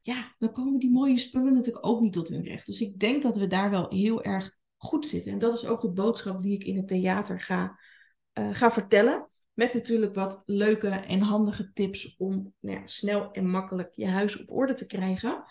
Ja, 0.01 0.35
dan 0.39 0.53
komen 0.53 0.79
die 0.79 0.91
mooie 0.91 1.19
spullen 1.19 1.55
natuurlijk 1.55 1.87
ook 1.87 2.01
niet 2.01 2.13
tot 2.13 2.29
hun 2.29 2.45
recht. 2.45 2.67
Dus 2.67 2.81
ik 2.81 2.99
denk 2.99 3.23
dat 3.23 3.37
we 3.37 3.47
daar 3.47 3.71
wel 3.71 3.87
heel 3.89 4.23
erg 4.23 4.57
goed 4.77 5.07
zitten. 5.07 5.33
En 5.33 5.39
dat 5.39 5.55
is 5.55 5.67
ook 5.67 5.81
de 5.81 5.93
boodschap 5.93 6.43
die 6.43 6.55
ik 6.55 6.65
in 6.65 6.77
het 6.77 6.89
theater 6.89 7.41
ga, 7.41 7.79
uh, 8.39 8.49
ga 8.53 8.73
vertellen. 8.73 9.29
Met 9.53 9.75
natuurlijk 9.75 10.15
wat 10.15 10.43
leuke 10.47 10.89
en 10.89 11.21
handige 11.21 11.73
tips 11.73 12.17
om 12.19 12.55
nou 12.61 12.81
snel 12.85 13.31
en 13.33 13.51
makkelijk 13.51 13.93
je 13.95 14.09
huis 14.09 14.41
op 14.41 14.51
orde 14.51 14.75
te 14.75 14.87
krijgen. 14.87 15.43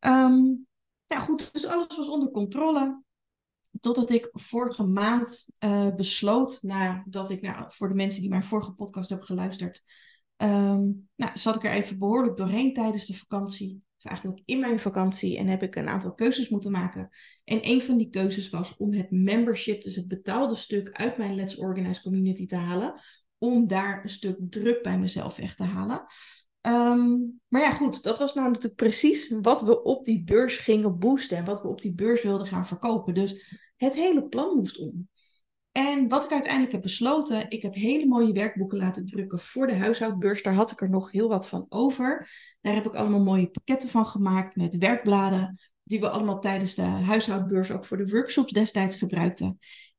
Um, 0.00 0.67
ja, 1.08 1.18
goed, 1.18 1.52
dus 1.52 1.66
alles 1.66 1.96
was 1.96 2.08
onder 2.08 2.30
controle. 2.30 3.02
Totdat 3.80 4.10
ik 4.10 4.28
vorige 4.32 4.82
maand 4.82 5.46
uh, 5.64 5.94
besloot, 5.94 6.62
nadat 6.62 7.30
ik, 7.30 7.40
nou, 7.40 7.64
voor 7.68 7.88
de 7.88 7.94
mensen 7.94 8.20
die 8.20 8.30
mijn 8.30 8.44
vorige 8.44 8.72
podcast 8.72 9.08
hebben 9.08 9.26
geluisterd, 9.26 9.82
um, 10.36 11.08
nou, 11.16 11.38
zat 11.38 11.56
ik 11.56 11.64
er 11.64 11.72
even 11.72 11.98
behoorlijk 11.98 12.36
doorheen 12.36 12.74
tijdens 12.74 13.06
de 13.06 13.14
vakantie. 13.14 13.82
Of 13.98 14.04
eigenlijk 14.04 14.42
in 14.44 14.60
mijn 14.60 14.80
vakantie. 14.80 15.38
En 15.38 15.46
heb 15.46 15.62
ik 15.62 15.76
een 15.76 15.88
aantal 15.88 16.14
keuzes 16.14 16.48
moeten 16.48 16.70
maken. 16.70 17.08
En 17.44 17.58
een 17.62 17.82
van 17.82 17.96
die 17.96 18.08
keuzes 18.08 18.50
was 18.50 18.76
om 18.76 18.92
het 18.92 19.10
membership, 19.10 19.82
dus 19.82 19.96
het 19.96 20.08
betaalde 20.08 20.54
stuk, 20.54 20.90
uit 20.92 21.16
mijn 21.16 21.34
Let's 21.34 21.56
Organize 21.56 22.02
community 22.02 22.46
te 22.46 22.56
halen. 22.56 23.00
Om 23.38 23.66
daar 23.66 24.02
een 24.02 24.08
stuk 24.08 24.36
druk 24.40 24.82
bij 24.82 24.98
mezelf 24.98 25.36
weg 25.36 25.54
te 25.54 25.64
halen. 25.64 26.04
Um, 26.68 27.40
maar 27.48 27.60
ja, 27.60 27.72
goed, 27.72 28.02
dat 28.02 28.18
was 28.18 28.34
nou 28.34 28.46
natuurlijk 28.46 28.74
precies 28.74 29.34
wat 29.40 29.62
we 29.62 29.82
op 29.82 30.04
die 30.04 30.24
beurs 30.24 30.56
gingen 30.56 30.98
boosten 30.98 31.36
en 31.36 31.44
wat 31.44 31.62
we 31.62 31.68
op 31.68 31.80
die 31.80 31.94
beurs 31.94 32.22
wilden 32.22 32.46
gaan 32.46 32.66
verkopen. 32.66 33.14
Dus 33.14 33.58
het 33.76 33.94
hele 33.94 34.28
plan 34.28 34.56
moest 34.56 34.78
om. 34.78 35.08
En 35.72 36.08
wat 36.08 36.24
ik 36.24 36.32
uiteindelijk 36.32 36.72
heb 36.72 36.82
besloten, 36.82 37.50
ik 37.50 37.62
heb 37.62 37.74
hele 37.74 38.06
mooie 38.06 38.32
werkboeken 38.32 38.78
laten 38.78 39.06
drukken 39.06 39.38
voor 39.38 39.66
de 39.66 39.74
huishoudbeurs. 39.74 40.42
Daar 40.42 40.54
had 40.54 40.70
ik 40.70 40.80
er 40.80 40.90
nog 40.90 41.10
heel 41.10 41.28
wat 41.28 41.48
van 41.48 41.66
over. 41.68 42.28
Daar 42.60 42.74
heb 42.74 42.86
ik 42.86 42.94
allemaal 42.94 43.22
mooie 43.22 43.50
pakketten 43.50 43.88
van 43.88 44.06
gemaakt 44.06 44.56
met 44.56 44.76
werkbladen, 44.76 45.58
die 45.82 46.00
we 46.00 46.08
allemaal 46.08 46.40
tijdens 46.40 46.74
de 46.74 46.82
huishoudbeurs 46.82 47.70
ook 47.70 47.84
voor 47.84 47.96
de 47.96 48.08
workshops 48.08 48.52
destijds 48.52 48.96
gebruikten. 48.96 49.58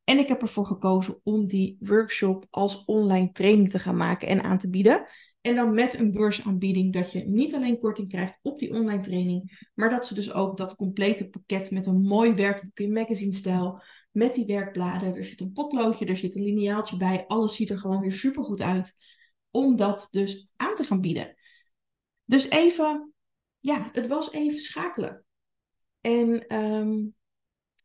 En 0.09 0.17
ik 0.17 0.27
heb 0.27 0.41
ervoor 0.41 0.65
gekozen 0.65 1.19
om 1.23 1.47
die 1.47 1.77
workshop 1.79 2.45
als 2.49 2.85
online 2.85 3.31
training 3.31 3.69
te 3.69 3.79
gaan 3.79 3.95
maken 3.95 4.27
en 4.27 4.43
aan 4.43 4.57
te 4.57 4.69
bieden. 4.69 5.07
En 5.41 5.55
dan 5.55 5.73
met 5.73 5.99
een 5.99 6.11
beursaanbieding 6.11 6.93
dat 6.93 7.11
je 7.11 7.19
niet 7.19 7.55
alleen 7.55 7.79
korting 7.79 8.09
krijgt 8.09 8.39
op 8.41 8.59
die 8.59 8.73
online 8.73 9.01
training, 9.01 9.69
maar 9.73 9.89
dat 9.89 10.05
ze 10.05 10.13
dus 10.13 10.33
ook 10.33 10.57
dat 10.57 10.75
complete 10.75 11.29
pakket 11.29 11.71
met 11.71 11.85
een 11.85 12.01
mooi 12.01 12.33
werkboek 12.33 12.79
in 12.79 12.93
magazine 12.93 13.33
stijl, 13.33 13.81
met 14.11 14.33
die 14.33 14.45
werkbladen, 14.45 15.15
er 15.15 15.23
zit 15.23 15.39
een 15.39 15.51
potloodje, 15.51 16.05
er 16.05 16.17
zit 16.17 16.35
een 16.35 16.43
lineaaltje 16.43 16.97
bij, 16.97 17.25
alles 17.27 17.55
ziet 17.55 17.69
er 17.69 17.77
gewoon 17.77 18.01
weer 18.01 18.11
super 18.11 18.43
goed 18.43 18.61
uit, 18.61 18.95
om 19.51 19.75
dat 19.75 20.07
dus 20.11 20.51
aan 20.55 20.75
te 20.75 20.83
gaan 20.83 21.01
bieden. 21.01 21.35
Dus 22.25 22.49
even, 22.49 23.13
ja, 23.59 23.89
het 23.91 24.07
was 24.07 24.31
even 24.31 24.59
schakelen. 24.59 25.25
En 26.01 26.55
um, 26.55 27.17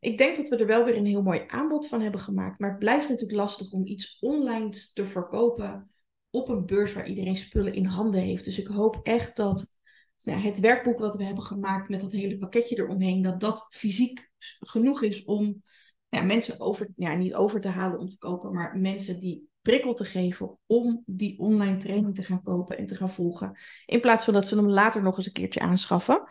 ik 0.05 0.19
denk 0.19 0.37
dat 0.37 0.49
we 0.49 0.57
er 0.57 0.67
wel 0.67 0.85
weer 0.85 0.97
een 0.97 1.07
heel 1.07 1.23
mooi 1.23 1.45
aanbod 1.47 1.89
van 1.89 2.01
hebben 2.01 2.21
gemaakt. 2.21 2.59
Maar 2.59 2.71
het 2.71 2.79
blijft 2.79 3.09
natuurlijk 3.09 3.39
lastig 3.39 3.73
om 3.73 3.87
iets 3.87 4.19
online 4.21 4.69
te 4.95 5.07
verkopen 5.07 5.91
op 6.31 6.49
een 6.49 6.67
beurs 6.67 6.93
waar 6.93 7.09
iedereen 7.09 7.37
spullen 7.37 7.75
in 7.75 7.85
handen 7.85 8.21
heeft. 8.21 8.45
Dus 8.45 8.59
ik 8.59 8.67
hoop 8.67 9.01
echt 9.03 9.37
dat 9.37 9.79
nou, 10.25 10.41
het 10.41 10.61
werkboek 10.61 10.99
wat 10.99 11.17
we 11.17 11.25
hebben 11.25 11.45
gemaakt 11.45 11.89
met 11.89 12.01
dat 12.01 12.13
hele 12.13 12.39
pakketje 12.39 12.77
eromheen, 12.77 13.23
dat 13.23 13.41
dat 13.41 13.67
fysiek 13.71 14.31
genoeg 14.59 15.03
is 15.03 15.25
om 15.25 15.63
nou, 16.09 16.27
mensen 16.27 16.61
over, 16.61 16.89
ja, 16.97 17.15
niet 17.15 17.35
over 17.35 17.61
te 17.61 17.69
halen 17.69 17.99
om 17.99 18.09
te 18.09 18.19
kopen, 18.19 18.53
maar 18.53 18.79
mensen 18.79 19.19
die 19.19 19.49
prikkel 19.63 19.95
te 19.95 20.05
geven 20.05 20.59
om 20.67 21.03
die 21.07 21.39
online 21.39 21.77
training 21.77 22.15
te 22.15 22.23
gaan 22.23 22.43
kopen 22.43 22.79
en 22.79 22.87
te 22.87 22.95
gaan 22.95 23.11
volgen. 23.11 23.59
In 23.87 24.01
plaats 24.01 24.25
van 24.25 24.35
dat 24.35 24.49
ze 24.49 24.57
hem 24.57 24.69
later 24.69 25.03
nog 25.03 25.17
eens 25.17 25.27
een 25.27 25.33
keertje 25.33 25.61
aanschaffen. 25.61 26.25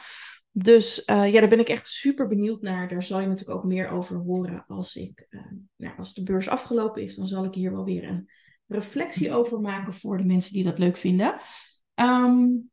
Dus 0.55 1.03
uh, 1.05 1.31
ja, 1.31 1.39
daar 1.39 1.50
ben 1.50 1.60
ik 1.60 1.69
echt 1.69 1.88
super 1.88 2.27
benieuwd 2.27 2.62
naar. 2.62 2.88
Daar 2.88 3.03
zal 3.03 3.19
je 3.19 3.27
natuurlijk 3.27 3.57
ook 3.57 3.63
meer 3.63 3.88
over 3.89 4.17
horen 4.17 4.65
als, 4.67 4.95
ik, 4.95 5.27
uh, 5.29 5.41
nou, 5.75 5.98
als 5.98 6.13
de 6.13 6.24
beurs 6.24 6.48
afgelopen 6.48 7.03
is. 7.03 7.15
Dan 7.15 7.27
zal 7.27 7.43
ik 7.43 7.53
hier 7.53 7.72
wel 7.72 7.83
weer 7.83 8.10
een 8.10 8.29
reflectie 8.67 9.33
over 9.33 9.60
maken 9.60 9.93
voor 9.93 10.17
de 10.17 10.24
mensen 10.24 10.53
die 10.53 10.63
dat 10.63 10.79
leuk 10.79 10.98
vinden. 10.98 11.36
Um, 11.95 12.72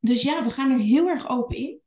dus 0.00 0.22
ja, 0.22 0.44
we 0.44 0.50
gaan 0.50 0.70
er 0.70 0.78
heel 0.78 1.08
erg 1.08 1.28
open 1.28 1.56
in. 1.56 1.80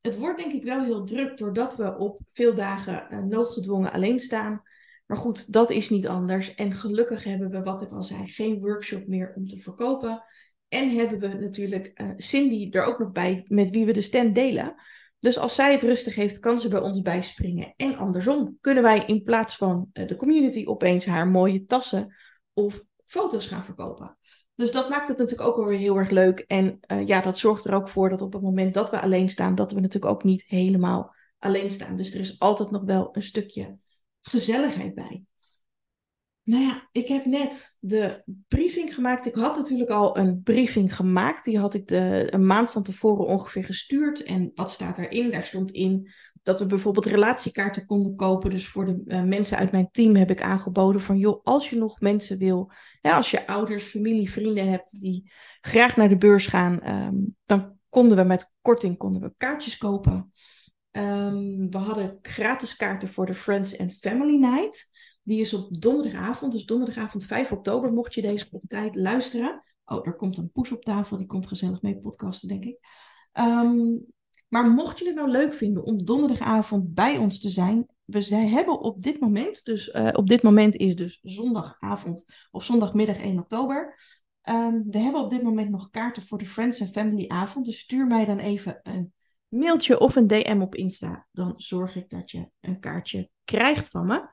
Het 0.00 0.18
wordt 0.18 0.38
denk 0.38 0.52
ik 0.52 0.64
wel 0.64 0.84
heel 0.84 1.04
druk 1.04 1.36
doordat 1.36 1.76
we 1.76 1.96
op 1.96 2.20
veel 2.32 2.54
dagen 2.54 3.06
uh, 3.10 3.22
noodgedwongen 3.22 3.92
alleen 3.92 4.20
staan. 4.20 4.62
Maar 5.06 5.18
goed, 5.18 5.52
dat 5.52 5.70
is 5.70 5.90
niet 5.90 6.08
anders. 6.08 6.54
En 6.54 6.74
gelukkig 6.74 7.24
hebben 7.24 7.50
we, 7.50 7.62
wat 7.62 7.82
ik 7.82 7.90
al 7.90 8.02
zei, 8.02 8.28
geen 8.28 8.60
workshop 8.60 9.06
meer 9.06 9.32
om 9.36 9.46
te 9.46 9.58
verkopen. 9.58 10.22
En 10.70 10.90
hebben 10.96 11.18
we 11.18 11.28
natuurlijk 11.28 11.92
uh, 11.94 12.10
Cindy 12.16 12.68
er 12.70 12.84
ook 12.84 12.98
nog 12.98 13.12
bij, 13.12 13.44
met 13.48 13.70
wie 13.70 13.84
we 13.84 13.92
de 13.92 14.00
stand 14.00 14.34
delen. 14.34 14.74
Dus 15.18 15.38
als 15.38 15.54
zij 15.54 15.72
het 15.72 15.82
rustig 15.82 16.14
heeft, 16.14 16.38
kan 16.38 16.60
ze 16.60 16.68
bij 16.68 16.80
ons 16.80 17.00
bijspringen. 17.00 17.74
En 17.76 17.96
andersom 17.96 18.58
kunnen 18.60 18.82
wij 18.82 19.04
in 19.06 19.22
plaats 19.22 19.56
van 19.56 19.90
uh, 19.92 20.06
de 20.06 20.16
community 20.16 20.64
opeens 20.66 21.06
haar 21.06 21.28
mooie 21.28 21.64
tassen 21.64 22.14
of 22.52 22.82
foto's 23.06 23.46
gaan 23.46 23.64
verkopen. 23.64 24.18
Dus 24.54 24.72
dat 24.72 24.88
maakt 24.88 25.08
het 25.08 25.18
natuurlijk 25.18 25.48
ook 25.48 25.56
alweer 25.56 25.78
heel 25.78 25.96
erg 25.96 26.10
leuk. 26.10 26.38
En 26.38 26.80
uh, 26.86 27.06
ja, 27.06 27.20
dat 27.20 27.38
zorgt 27.38 27.64
er 27.64 27.74
ook 27.74 27.88
voor 27.88 28.08
dat 28.08 28.22
op 28.22 28.32
het 28.32 28.42
moment 28.42 28.74
dat 28.74 28.90
we 28.90 29.00
alleen 29.00 29.28
staan, 29.28 29.54
dat 29.54 29.72
we 29.72 29.80
natuurlijk 29.80 30.12
ook 30.12 30.24
niet 30.24 30.44
helemaal 30.46 31.14
alleen 31.38 31.70
staan. 31.70 31.96
Dus 31.96 32.14
er 32.14 32.20
is 32.20 32.38
altijd 32.38 32.70
nog 32.70 32.82
wel 32.82 33.08
een 33.12 33.22
stukje 33.22 33.78
gezelligheid 34.20 34.94
bij. 34.94 35.24
Nou 36.42 36.62
ja, 36.64 36.88
ik 36.92 37.08
heb 37.08 37.24
net 37.24 37.76
de 37.80 38.22
briefing 38.48 38.94
gemaakt. 38.94 39.26
Ik 39.26 39.34
had 39.34 39.56
natuurlijk 39.56 39.90
al 39.90 40.16
een 40.16 40.42
briefing 40.42 40.96
gemaakt. 40.96 41.44
Die 41.44 41.58
had 41.58 41.74
ik 41.74 41.88
de, 41.88 42.26
een 42.30 42.46
maand 42.46 42.70
van 42.70 42.82
tevoren 42.82 43.26
ongeveer 43.26 43.64
gestuurd. 43.64 44.22
En 44.22 44.50
wat 44.54 44.70
staat 44.70 44.96
daarin? 44.96 45.30
Daar 45.30 45.44
stond 45.44 45.70
in 45.70 46.10
dat 46.42 46.60
we 46.60 46.66
bijvoorbeeld 46.66 47.06
relatiekaarten 47.06 47.86
konden 47.86 48.16
kopen. 48.16 48.50
Dus 48.50 48.68
voor 48.68 48.84
de 48.84 49.02
uh, 49.04 49.22
mensen 49.22 49.56
uit 49.56 49.72
mijn 49.72 49.88
team 49.92 50.16
heb 50.16 50.30
ik 50.30 50.42
aangeboden 50.42 51.00
van... 51.00 51.18
joh, 51.18 51.40
als 51.44 51.70
je 51.70 51.76
nog 51.76 52.00
mensen 52.00 52.38
wil... 52.38 52.72
Als 53.00 53.30
je 53.30 53.46
ouders, 53.46 53.84
familie, 53.84 54.30
vrienden 54.30 54.70
hebt 54.70 55.00
die 55.00 55.32
graag 55.60 55.96
naar 55.96 56.08
de 56.08 56.18
beurs 56.18 56.46
gaan... 56.46 56.88
Um, 56.88 57.36
dan 57.46 57.78
konden 57.88 58.16
we 58.16 58.22
met 58.22 58.52
korting 58.62 58.96
konden 58.96 59.22
we 59.22 59.32
kaartjes 59.36 59.76
kopen. 59.76 60.30
Um, 60.92 61.70
we 61.70 61.78
hadden 61.78 62.18
gratis 62.22 62.76
kaarten 62.76 63.08
voor 63.08 63.26
de 63.26 63.34
Friends 63.34 63.78
and 63.78 63.92
Family 63.92 64.38
Night... 64.38 64.88
Die 65.22 65.40
is 65.40 65.54
op 65.54 65.80
donderdagavond, 65.82 66.52
dus 66.52 66.64
donderdagavond 66.64 67.24
5 67.24 67.52
oktober, 67.52 67.92
mocht 67.92 68.14
je 68.14 68.22
deze 68.22 68.46
op 68.50 68.62
tijd 68.68 68.94
luisteren. 68.94 69.62
Oh, 69.84 70.06
er 70.06 70.16
komt 70.16 70.38
een 70.38 70.50
poes 70.50 70.72
op 70.72 70.84
tafel, 70.84 71.16
die 71.16 71.26
komt 71.26 71.46
gezellig 71.46 71.82
mee 71.82 71.98
podcasten, 71.98 72.48
denk 72.48 72.64
ik. 72.64 72.78
Um, 73.32 74.06
maar 74.48 74.70
mocht 74.70 74.98
je 74.98 75.06
het 75.06 75.14
nou 75.14 75.30
leuk 75.30 75.54
vinden 75.54 75.84
om 75.84 76.04
donderdagavond 76.04 76.94
bij 76.94 77.18
ons 77.18 77.40
te 77.40 77.48
zijn, 77.48 77.86
we 78.04 78.34
hebben 78.34 78.80
op 78.80 79.02
dit 79.02 79.20
moment, 79.20 79.64
dus 79.64 79.88
uh, 79.88 80.08
op 80.12 80.28
dit 80.28 80.42
moment 80.42 80.76
is 80.76 80.96
dus 80.96 81.18
zondagavond 81.22 82.24
of 82.50 82.64
zondagmiddag 82.64 83.18
1 83.18 83.38
oktober. 83.38 83.98
Um, 84.48 84.84
we 84.90 84.98
hebben 84.98 85.22
op 85.22 85.30
dit 85.30 85.42
moment 85.42 85.70
nog 85.70 85.90
kaarten 85.90 86.22
voor 86.22 86.38
de 86.38 86.46
Friends 86.46 86.80
and 86.80 86.90
Family 86.90 87.28
avond. 87.28 87.64
Dus 87.64 87.78
stuur 87.78 88.06
mij 88.06 88.24
dan 88.24 88.38
even 88.38 88.80
een 88.82 89.12
mailtje 89.50 90.00
of 90.00 90.16
een 90.16 90.26
DM 90.26 90.58
op 90.60 90.74
Insta. 90.74 91.26
Dan 91.32 91.52
zorg 91.56 91.96
ik 91.96 92.10
dat 92.10 92.30
je 92.30 92.50
een 92.60 92.80
kaartje 92.80 93.30
krijgt 93.44 93.88
van 93.88 94.06
me. 94.06 94.28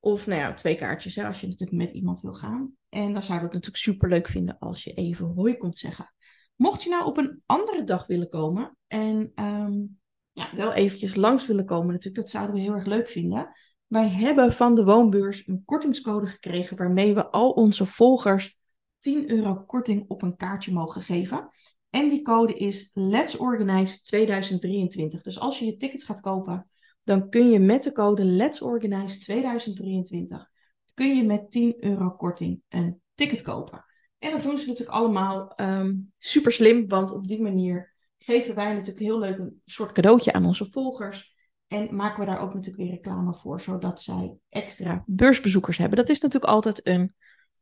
Of 0.00 0.26
nou 0.26 0.40
ja, 0.40 0.54
twee 0.54 0.74
kaartjes 0.74 1.14
hè, 1.14 1.26
als 1.26 1.40
je 1.40 1.46
natuurlijk 1.46 1.78
met 1.78 1.90
iemand 1.90 2.20
wil 2.20 2.32
gaan. 2.32 2.72
En 2.88 3.12
dan 3.12 3.22
zou 3.22 3.36
ik 3.36 3.44
het 3.44 3.52
natuurlijk 3.52 3.82
super 3.82 4.08
leuk 4.08 4.28
vinden 4.28 4.58
als 4.58 4.84
je 4.84 4.92
even 4.92 5.26
hoi 5.26 5.56
komt 5.56 5.78
zeggen. 5.78 6.14
Mocht 6.56 6.82
je 6.82 6.90
nou 6.90 7.04
op 7.04 7.16
een 7.16 7.42
andere 7.46 7.84
dag 7.84 8.06
willen 8.06 8.28
komen 8.28 8.76
en 8.86 9.32
um, 9.34 9.98
ja, 10.32 10.50
wel 10.54 10.72
eventjes 10.72 11.14
langs 11.14 11.46
willen 11.46 11.66
komen 11.66 11.86
natuurlijk, 11.86 12.16
dat 12.16 12.30
zouden 12.30 12.54
we 12.54 12.60
heel 12.60 12.74
erg 12.74 12.86
leuk 12.86 13.08
vinden. 13.08 13.48
Wij 13.86 14.08
hebben 14.08 14.52
van 14.52 14.74
de 14.74 14.84
woonbeurs 14.84 15.46
een 15.46 15.62
kortingscode 15.64 16.26
gekregen 16.26 16.76
waarmee 16.76 17.14
we 17.14 17.30
al 17.30 17.50
onze 17.50 17.86
volgers 17.86 18.58
10 18.98 19.30
euro 19.30 19.54
korting 19.54 20.04
op 20.08 20.22
een 20.22 20.36
kaartje 20.36 20.72
mogen 20.72 21.02
geven. 21.02 21.48
En 21.96 22.08
die 22.08 22.22
code 22.22 22.54
is 22.54 22.90
Let's 22.94 23.36
Organize 23.36 24.02
2023. 24.02 25.22
Dus 25.22 25.38
als 25.38 25.58
je 25.58 25.64
je 25.64 25.76
tickets 25.76 26.04
gaat 26.04 26.20
kopen 26.20 26.68
dan 27.06 27.28
kun 27.28 27.50
je 27.50 27.58
met 27.58 27.82
de 27.82 27.92
code 27.92 28.24
Let's 28.24 28.60
Organize 28.60 29.18
2023 29.18 30.50
kun 30.94 31.16
je 31.16 31.24
met 31.24 31.50
10 31.50 31.84
euro 31.84 32.10
korting 32.10 32.62
een 32.68 33.00
ticket 33.14 33.42
kopen. 33.42 33.84
En 34.18 34.30
dat 34.30 34.42
doen 34.42 34.58
ze 34.58 34.66
natuurlijk 34.66 34.96
allemaal 34.96 35.52
um, 35.60 36.12
super 36.18 36.52
slim, 36.52 36.88
want 36.88 37.12
op 37.12 37.26
die 37.26 37.42
manier 37.42 37.94
geven 38.18 38.54
wij 38.54 38.72
natuurlijk 38.72 38.98
heel 38.98 39.18
leuk 39.18 39.38
een 39.38 39.60
soort 39.64 39.92
cadeautje 39.92 40.32
aan 40.32 40.46
onze 40.46 40.70
volgers. 40.70 41.34
En 41.66 41.96
maken 41.96 42.20
we 42.20 42.26
daar 42.26 42.40
ook 42.40 42.54
natuurlijk 42.54 42.82
weer 42.82 42.94
reclame 42.94 43.34
voor, 43.34 43.60
zodat 43.60 44.02
zij 44.02 44.36
extra 44.48 45.02
beursbezoekers 45.06 45.78
hebben. 45.78 45.98
Dat 45.98 46.08
is 46.08 46.20
natuurlijk 46.20 46.52
altijd 46.52 46.86
een 46.86 47.14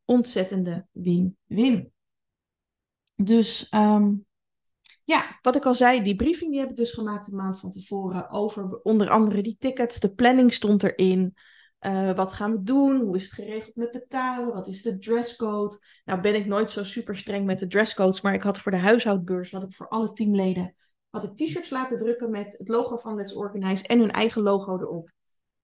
ontzettende 0.05 0.87
win-win. 0.93 1.93
Dus 3.15 3.73
um, 3.75 4.27
ja, 5.05 5.39
wat 5.43 5.57
ik 5.57 5.67
al 5.67 5.75
zei, 5.75 6.03
die 6.03 6.17
briefing 6.17 6.51
die 6.51 6.61
heb 6.61 6.71
ik 6.71 6.77
dus 6.77 6.93
gemaakt 6.93 7.27
een 7.27 7.37
maand 7.37 7.61
van 7.61 7.71
tevoren 7.71 8.31
over 8.31 8.81
onder 8.83 9.09
andere 9.09 9.43
die 9.43 9.57
tickets. 9.59 10.01
De 10.01 10.15
planning 10.15 10.53
stond 10.53 10.83
erin. 10.83 11.35
Uh, 11.81 12.15
wat 12.15 12.33
gaan 12.33 12.53
we 12.53 12.63
doen? 12.63 13.01
Hoe 13.01 13.17
is 13.17 13.23
het 13.23 13.33
geregeld 13.33 13.77
met 13.77 13.91
betalen? 13.91 14.53
Wat 14.53 14.67
is 14.67 14.83
de 14.83 14.99
dresscode? 14.99 15.79
Nou 16.05 16.21
ben 16.21 16.35
ik 16.35 16.47
nooit 16.47 16.71
zo 16.71 16.85
super 16.85 17.17
streng 17.17 17.47
met 17.47 17.59
de 17.59 17.67
dresscodes, 17.67 18.21
maar 18.21 18.35
ik 18.35 18.43
had 18.43 18.59
voor 18.59 18.73
de 18.73 18.79
huishoudbeurs, 18.79 19.51
had 19.51 19.63
ik 19.63 19.75
voor 19.75 19.89
alle 19.89 20.13
teamleden, 20.13 20.75
had 21.11 21.25
ik 21.25 21.37
t-shirts 21.37 21.71
laten 21.71 21.99
drukken 21.99 22.31
met 22.31 22.55
het 22.59 22.69
logo 22.69 22.97
van 22.97 23.15
Let's 23.15 23.35
Organize 23.35 23.87
en 23.87 23.99
hun 23.99 24.11
eigen 24.11 24.43
logo 24.43 24.79
erop. 24.79 25.11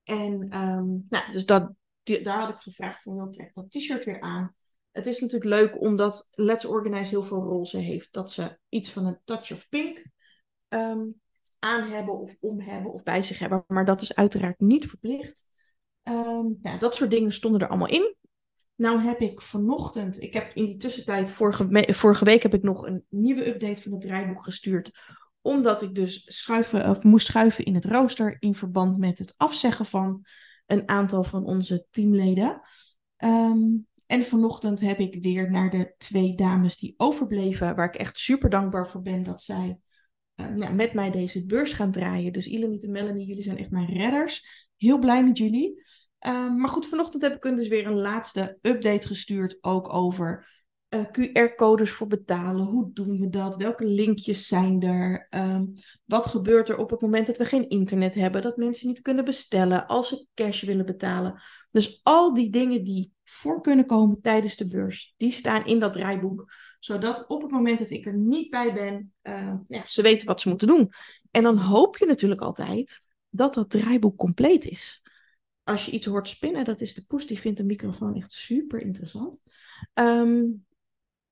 En 0.03 0.57
um, 0.57 1.07
nou, 1.09 1.33
dus 1.33 1.47
dat, 1.47 1.73
daar 2.03 2.41
had 2.41 2.49
ik 2.49 2.57
gevraagd 2.57 3.03
van, 3.03 3.15
joh, 3.15 3.31
trek 3.31 3.55
dat 3.55 3.71
t-shirt 3.71 4.05
weer 4.05 4.21
aan 4.21 4.55
het 4.93 5.07
is 5.07 5.21
natuurlijk 5.21 5.51
leuk 5.51 5.81
omdat 5.81 6.29
Let's 6.31 6.65
Organize 6.65 7.11
heel 7.11 7.23
veel 7.23 7.43
roze 7.43 7.79
heeft. 7.79 8.13
Dat 8.13 8.33
ze 8.33 8.59
iets 8.69 8.91
van 8.91 9.07
een 9.07 9.21
touch 9.25 9.53
of 9.53 9.69
pink 9.69 10.07
um, 10.69 11.21
aan 11.59 11.91
hebben 11.91 12.19
of 12.19 12.37
om 12.41 12.61
hebben 12.61 12.93
of 12.93 13.03
bij 13.03 13.23
zich 13.23 13.39
hebben. 13.39 13.65
Maar 13.67 13.85
dat 13.85 14.03
is 14.03 14.15
uiteraard 14.15 14.61
niet 14.61 14.87
verplicht. 14.87 15.47
Um, 16.03 16.59
ja, 16.63 16.77
dat 16.77 16.95
soort 16.95 17.11
dingen 17.11 17.33
stonden 17.33 17.61
er 17.61 17.69
allemaal 17.69 17.89
in. 17.89 18.17
Nou 18.75 19.01
heb 19.01 19.21
ik 19.21 19.41
vanochtend, 19.41 20.23
ik 20.23 20.35
heb 20.35 20.55
in 20.55 20.65
die 20.65 20.77
tussentijd, 20.77 21.31
vorige, 21.31 21.95
vorige 21.95 22.25
week 22.25 22.43
heb 22.43 22.55
ik 22.55 22.63
nog 22.63 22.87
een 22.87 23.05
nieuwe 23.09 23.47
update 23.47 23.83
van 23.83 23.93
het 23.93 24.01
draaiboek 24.01 24.43
gestuurd. 24.43 24.91
Omdat 25.41 25.83
ik 25.83 25.95
dus 25.95 26.23
schuiven, 26.25 26.99
moest 27.03 27.27
schuiven 27.27 27.65
in 27.65 27.75
het 27.75 27.85
rooster 27.85 28.37
in 28.39 28.55
verband 28.55 28.99
met 28.99 29.19
het 29.19 29.35
afzeggen 29.37 29.87
van 29.87 30.25
een 30.67 30.89
aantal 30.89 31.25
van 31.25 31.45
onze 31.45 31.87
teamleden. 31.91 32.61
Um, 33.25 33.87
en 34.11 34.23
vanochtend 34.23 34.81
heb 34.81 34.99
ik 34.99 35.23
weer 35.23 35.51
naar 35.51 35.71
de 35.71 35.95
twee 35.99 36.35
dames 36.35 36.77
die 36.77 36.95
overbleven, 36.97 37.77
waar 37.77 37.87
ik 37.87 37.95
echt 37.95 38.19
super 38.19 38.51
dankbaar 38.51 38.89
voor 38.89 39.03
ben 39.03 39.23
dat 39.23 39.43
zij 39.43 39.79
uh, 40.37 40.47
nou, 40.47 40.75
met 40.75 40.93
mij 40.93 41.11
deze 41.11 41.47
beurs 41.47 41.73
gaan 41.73 41.93
draaien. 41.93 42.33
Dus 42.33 42.47
Ileniet 42.47 42.85
en 42.85 42.91
Melanie, 42.91 43.27
jullie 43.27 43.43
zijn 43.43 43.59
echt 43.59 43.71
mijn 43.71 43.93
redders. 43.93 44.69
Heel 44.77 44.99
blij 44.99 45.25
met 45.25 45.39
jullie. 45.39 45.83
Uh, 46.27 46.55
maar 46.55 46.69
goed, 46.69 46.89
vanochtend 46.89 47.23
heb 47.23 47.37
ik 47.37 47.43
hun 47.43 47.57
dus 47.57 47.69
weer 47.69 47.87
een 47.87 48.01
laatste 48.01 48.59
update 48.63 49.07
gestuurd, 49.07 49.59
ook 49.61 49.95
over 49.95 50.49
uh, 50.89 51.01
QR-codes 51.01 51.91
voor 51.91 52.07
betalen. 52.07 52.67
Hoe 52.67 52.91
doen 52.93 53.19
we 53.19 53.29
dat? 53.29 53.57
Welke 53.57 53.85
linkjes 53.85 54.47
zijn 54.47 54.83
er? 54.83 55.27
Ehm, 55.29 55.65
wat 56.05 56.27
gebeurt 56.27 56.69
er 56.69 56.79
op 56.79 56.91
het 56.91 57.01
moment 57.01 57.27
dat 57.27 57.39
we 57.39 57.45
geen 57.45 57.69
internet 57.69 58.15
hebben? 58.15 58.43
Dat 58.43 58.57
mensen 58.57 58.89
niet 58.89 59.03
kunnen 59.03 59.25
bestellen 59.25 59.87
als 59.87 60.09
ze 60.09 60.27
cash 60.35 60.63
willen 60.63 60.87
betalen. 60.87 61.41
Dus 61.71 62.01
al 62.03 62.35
die 62.35 62.51
dingen 62.51 62.85
die 62.85 63.13
voor 63.31 63.61
kunnen 63.61 63.87
komen 63.87 64.21
tijdens 64.21 64.57
de 64.57 64.69
beurs, 64.69 65.15
die 65.17 65.33
staan 65.33 65.67
in 65.67 65.79
dat 65.79 65.93
draaiboek. 65.93 66.53
Zodat 66.79 67.27
op 67.27 67.43
het 67.43 67.51
moment 67.51 67.79
dat 67.79 67.91
ik 67.91 68.07
er 68.07 68.17
niet 68.17 68.51
bij 68.51 68.73
ben, 68.73 69.13
uh, 69.23 69.55
ja, 69.69 69.87
ze 69.87 70.03
weten 70.03 70.27
wat 70.27 70.41
ze 70.41 70.49
moeten 70.49 70.67
doen. 70.67 70.93
En 71.31 71.43
dan 71.43 71.59
hoop 71.59 71.97
je 71.97 72.07
natuurlijk 72.07 72.41
altijd 72.41 73.07
dat 73.29 73.55
dat 73.55 73.71
draaiboek 73.71 74.17
compleet 74.19 74.65
is. 74.65 75.03
Als 75.63 75.87
je 75.87 75.93
iets 75.93 76.07
hoort 76.07 76.29
spinnen, 76.29 76.65
dat 76.65 76.81
is 76.81 76.95
de 76.95 77.05
poes, 77.07 77.27
die 77.27 77.39
vindt 77.39 77.59
de 77.59 77.65
microfoon 77.65 78.15
echt 78.15 78.33
super 78.33 78.81
interessant. 78.81 79.43
Um, 79.95 80.67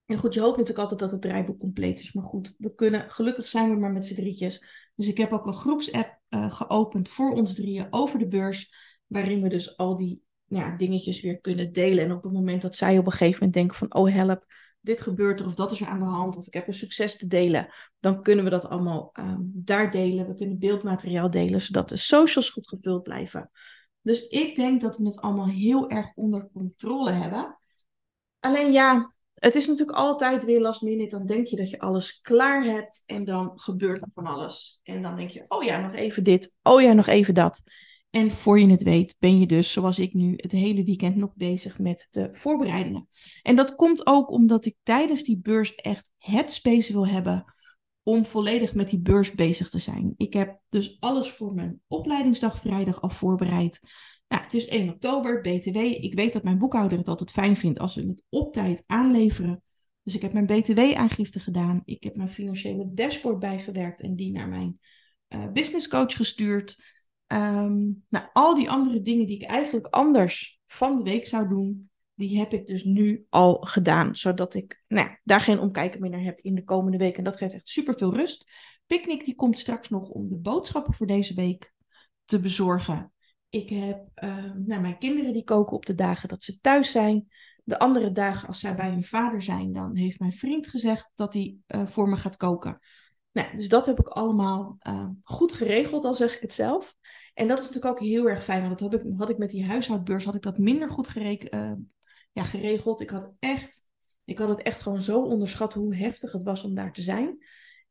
en 0.06 0.18
goed, 0.18 0.34
je 0.34 0.40
hoopt 0.40 0.56
natuurlijk 0.56 0.90
altijd 0.90 1.00
dat 1.00 1.10
het 1.10 1.22
draaiboek 1.22 1.58
compleet 1.58 2.00
is. 2.00 2.12
Maar 2.12 2.24
goed, 2.24 2.54
we 2.58 2.74
kunnen, 2.74 3.10
gelukkig 3.10 3.48
zijn 3.48 3.70
we 3.70 3.76
maar 3.76 3.92
met 3.92 4.06
z'n 4.06 4.14
drietjes. 4.14 4.64
Dus 4.94 5.08
ik 5.08 5.16
heb 5.16 5.32
ook 5.32 5.46
een 5.46 5.54
groepsapp 5.54 6.18
uh, 6.30 6.52
geopend 6.52 7.08
voor 7.08 7.32
ons 7.32 7.54
drieën 7.54 7.86
over 7.90 8.18
de 8.18 8.28
beurs. 8.28 8.72
Waarin 9.06 9.42
we 9.42 9.48
dus 9.48 9.76
al 9.76 9.96
die 9.96 10.22
ja, 10.48 10.76
dingetjes 10.76 11.20
weer 11.20 11.40
kunnen 11.40 11.72
delen. 11.72 12.04
En 12.04 12.12
op 12.12 12.22
het 12.22 12.32
moment 12.32 12.62
dat 12.62 12.76
zij 12.76 12.98
op 12.98 13.06
een 13.06 13.12
gegeven 13.12 13.34
moment 13.34 13.52
denken 13.52 13.76
van... 13.76 13.94
Oh 13.94 14.14
help, 14.14 14.44
dit 14.80 15.00
gebeurt 15.00 15.40
er 15.40 15.46
of 15.46 15.54
dat 15.54 15.72
is 15.72 15.80
er 15.80 15.86
aan 15.86 15.98
de 15.98 16.04
hand. 16.04 16.36
Of 16.36 16.46
ik 16.46 16.54
heb 16.54 16.66
een 16.66 16.74
succes 16.74 17.16
te 17.16 17.26
delen. 17.26 17.68
Dan 18.00 18.22
kunnen 18.22 18.44
we 18.44 18.50
dat 18.50 18.68
allemaal 18.68 19.10
um, 19.20 19.50
daar 19.54 19.90
delen. 19.90 20.26
We 20.26 20.34
kunnen 20.34 20.58
beeldmateriaal 20.58 21.30
delen. 21.30 21.60
Zodat 21.60 21.88
de 21.88 21.96
socials 21.96 22.50
goed 22.50 22.68
gevuld 22.68 23.02
blijven. 23.02 23.50
Dus 24.02 24.26
ik 24.26 24.56
denk 24.56 24.80
dat 24.80 24.96
we 24.96 25.04
het 25.04 25.20
allemaal 25.20 25.48
heel 25.48 25.90
erg 25.90 26.12
onder 26.14 26.48
controle 26.52 27.10
hebben. 27.10 27.58
Alleen 28.40 28.72
ja, 28.72 29.14
het 29.34 29.54
is 29.54 29.66
natuurlijk 29.66 29.98
altijd 29.98 30.44
weer 30.44 30.60
last 30.60 30.82
minute. 30.82 31.16
Dan 31.16 31.26
denk 31.26 31.46
je 31.46 31.56
dat 31.56 31.70
je 31.70 31.80
alles 31.80 32.20
klaar 32.20 32.64
hebt 32.64 33.02
en 33.06 33.24
dan 33.24 33.52
gebeurt 33.54 34.02
er 34.02 34.08
van 34.12 34.26
alles. 34.26 34.80
En 34.82 35.02
dan 35.02 35.16
denk 35.16 35.30
je, 35.30 35.44
oh 35.48 35.62
ja, 35.62 35.80
nog 35.80 35.92
even 35.92 36.24
dit. 36.24 36.54
Oh 36.62 36.82
ja, 36.82 36.92
nog 36.92 37.06
even 37.06 37.34
dat. 37.34 37.62
En 38.10 38.30
voor 38.30 38.60
je 38.60 38.66
het 38.66 38.82
weet, 38.82 39.16
ben 39.18 39.38
je 39.38 39.46
dus, 39.46 39.72
zoals 39.72 39.98
ik 39.98 40.14
nu, 40.14 40.32
het 40.36 40.52
hele 40.52 40.84
weekend 40.84 41.16
nog 41.16 41.34
bezig 41.34 41.78
met 41.78 42.08
de 42.10 42.28
voorbereidingen. 42.32 43.06
En 43.42 43.56
dat 43.56 43.74
komt 43.74 44.06
ook 44.06 44.30
omdat 44.30 44.64
ik 44.64 44.76
tijdens 44.82 45.22
die 45.22 45.38
beurs 45.38 45.74
echt 45.74 46.10
het 46.18 46.52
space 46.52 46.92
wil 46.92 47.06
hebben 47.06 47.44
om 48.02 48.24
volledig 48.24 48.74
met 48.74 48.88
die 48.88 49.00
beurs 49.00 49.32
bezig 49.32 49.70
te 49.70 49.78
zijn. 49.78 50.14
Ik 50.16 50.32
heb 50.32 50.60
dus 50.68 50.96
alles 51.00 51.30
voor 51.30 51.54
mijn 51.54 51.80
opleidingsdag 51.86 52.60
vrijdag 52.60 53.00
al 53.00 53.10
voorbereid. 53.10 53.80
Nou, 54.28 54.42
het 54.42 54.54
is 54.54 54.66
1 54.66 54.88
oktober, 54.88 55.40
BTW. 55.40 55.76
Ik 55.76 56.14
weet 56.14 56.32
dat 56.32 56.42
mijn 56.42 56.58
boekhouder 56.58 56.98
het 56.98 57.08
altijd 57.08 57.30
fijn 57.30 57.56
vindt 57.56 57.78
als 57.78 57.94
we 57.94 58.06
het 58.06 58.22
op 58.28 58.52
tijd 58.52 58.84
aanleveren. 58.86 59.62
Dus 60.02 60.14
ik 60.14 60.22
heb 60.22 60.32
mijn 60.32 60.46
BTW-aangifte 60.46 61.40
gedaan. 61.40 61.82
Ik 61.84 62.02
heb 62.02 62.16
mijn 62.16 62.28
financiële 62.28 62.92
dashboard 62.94 63.38
bijgewerkt 63.38 64.00
en 64.00 64.16
die 64.16 64.32
naar 64.32 64.48
mijn 64.48 64.78
uh, 65.28 65.52
business 65.52 65.88
coach 65.88 66.16
gestuurd. 66.16 66.76
Um, 67.32 68.04
nou, 68.08 68.26
al 68.32 68.54
die 68.54 68.70
andere 68.70 69.02
dingen 69.02 69.26
die 69.26 69.36
ik 69.36 69.48
eigenlijk 69.48 69.86
anders 69.86 70.60
van 70.66 70.96
de 70.96 71.02
week 71.02 71.26
zou 71.26 71.48
doen, 71.48 71.90
die 72.14 72.38
heb 72.38 72.52
ik 72.52 72.66
dus 72.66 72.84
nu 72.84 73.26
al 73.28 73.54
gedaan. 73.60 74.16
Zodat 74.16 74.54
ik 74.54 74.82
nou, 74.88 75.08
daar 75.24 75.40
geen 75.40 75.58
omkijken 75.58 76.00
meer 76.00 76.10
naar 76.10 76.20
heb 76.20 76.38
in 76.40 76.54
de 76.54 76.64
komende 76.64 76.98
week. 76.98 77.16
En 77.16 77.24
dat 77.24 77.36
geeft 77.36 77.54
echt 77.54 77.68
super 77.68 77.98
veel 77.98 78.14
rust. 78.14 78.50
Picnic 78.86 79.24
die 79.24 79.34
komt 79.34 79.58
straks 79.58 79.88
nog 79.88 80.08
om 80.08 80.24
de 80.24 80.36
boodschappen 80.36 80.94
voor 80.94 81.06
deze 81.06 81.34
week 81.34 81.74
te 82.24 82.40
bezorgen. 82.40 83.12
Ik 83.48 83.68
heb 83.68 84.08
uh, 84.24 84.52
nou, 84.54 84.80
mijn 84.80 84.98
kinderen 84.98 85.32
die 85.32 85.44
koken 85.44 85.76
op 85.76 85.86
de 85.86 85.94
dagen 85.94 86.28
dat 86.28 86.42
ze 86.42 86.58
thuis 86.60 86.90
zijn. 86.90 87.28
De 87.64 87.78
andere 87.78 88.12
dagen 88.12 88.48
als 88.48 88.60
zij 88.60 88.74
bij 88.74 88.90
hun 88.90 89.04
vader 89.04 89.42
zijn, 89.42 89.72
dan 89.72 89.96
heeft 89.96 90.18
mijn 90.18 90.32
vriend 90.32 90.66
gezegd 90.66 91.10
dat 91.14 91.34
hij 91.34 91.56
uh, 91.66 91.86
voor 91.86 92.08
me 92.08 92.16
gaat 92.16 92.36
koken. 92.36 92.78
Nou, 93.32 93.56
dus 93.56 93.68
dat 93.68 93.86
heb 93.86 93.98
ik 93.98 94.08
allemaal 94.08 94.76
uh, 94.88 95.08
goed 95.22 95.52
geregeld, 95.52 96.04
al 96.04 96.14
zeg 96.14 96.34
ik 96.34 96.40
het 96.40 96.52
zelf. 96.52 96.94
En 97.34 97.48
dat 97.48 97.58
is 97.58 97.64
natuurlijk 97.66 97.94
ook 97.94 98.06
heel 98.06 98.28
erg 98.28 98.44
fijn, 98.44 98.60
want 98.60 98.78
dat 98.78 98.92
had 98.92 99.00
ik, 99.00 99.12
had 99.16 99.30
ik 99.30 99.38
met 99.38 99.50
die 99.50 99.66
huishoudbeurs 99.66 100.24
had 100.24 100.34
ik 100.34 100.42
dat 100.42 100.58
minder 100.58 100.90
goed 100.90 101.16
uh, 101.16 101.72
ja, 102.32 102.42
geregeld. 102.42 103.00
Ik 103.00 103.10
had, 103.10 103.32
echt, 103.38 103.88
ik 104.24 104.38
had 104.38 104.48
het 104.48 104.62
echt 104.62 104.82
gewoon 104.82 105.02
zo 105.02 105.22
onderschat 105.22 105.74
hoe 105.74 105.96
heftig 105.96 106.32
het 106.32 106.42
was 106.42 106.62
om 106.62 106.74
daar 106.74 106.92
te 106.92 107.02
zijn. 107.02 107.44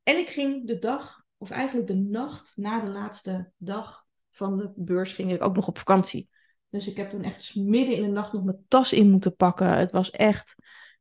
En 0.04 0.18
ik 0.18 0.30
ging 0.30 0.68
de 0.68 0.80
dag, 0.80 1.26
of 1.38 1.50
eigenlijk 1.50 1.88
de 1.88 1.96
nacht 1.96 2.54
na 2.56 2.80
de 2.80 2.88
laatste 2.88 3.52
dag 3.58 4.06
van 4.32 4.58
de 4.58 4.72
beurs 4.76 5.14
ging 5.14 5.32
ik 5.32 5.44
ook 5.44 5.56
nog 5.56 5.68
op 5.68 5.78
vakantie. 5.78 6.30
Dus 6.70 6.88
ik 6.88 6.98
heb 6.98 7.10
toen 7.10 7.24
echt 7.24 7.56
midden 7.56 7.96
in 7.96 8.04
de 8.04 8.12
nacht 8.12 8.34
nog 8.34 8.44
mijn 8.44 8.66
tas 8.68 8.94
in 8.94 9.10
moeten 9.10 9.36
pakken. 9.36 9.78
Het 9.78 9.92
was 9.92 10.10
echt 10.10 10.56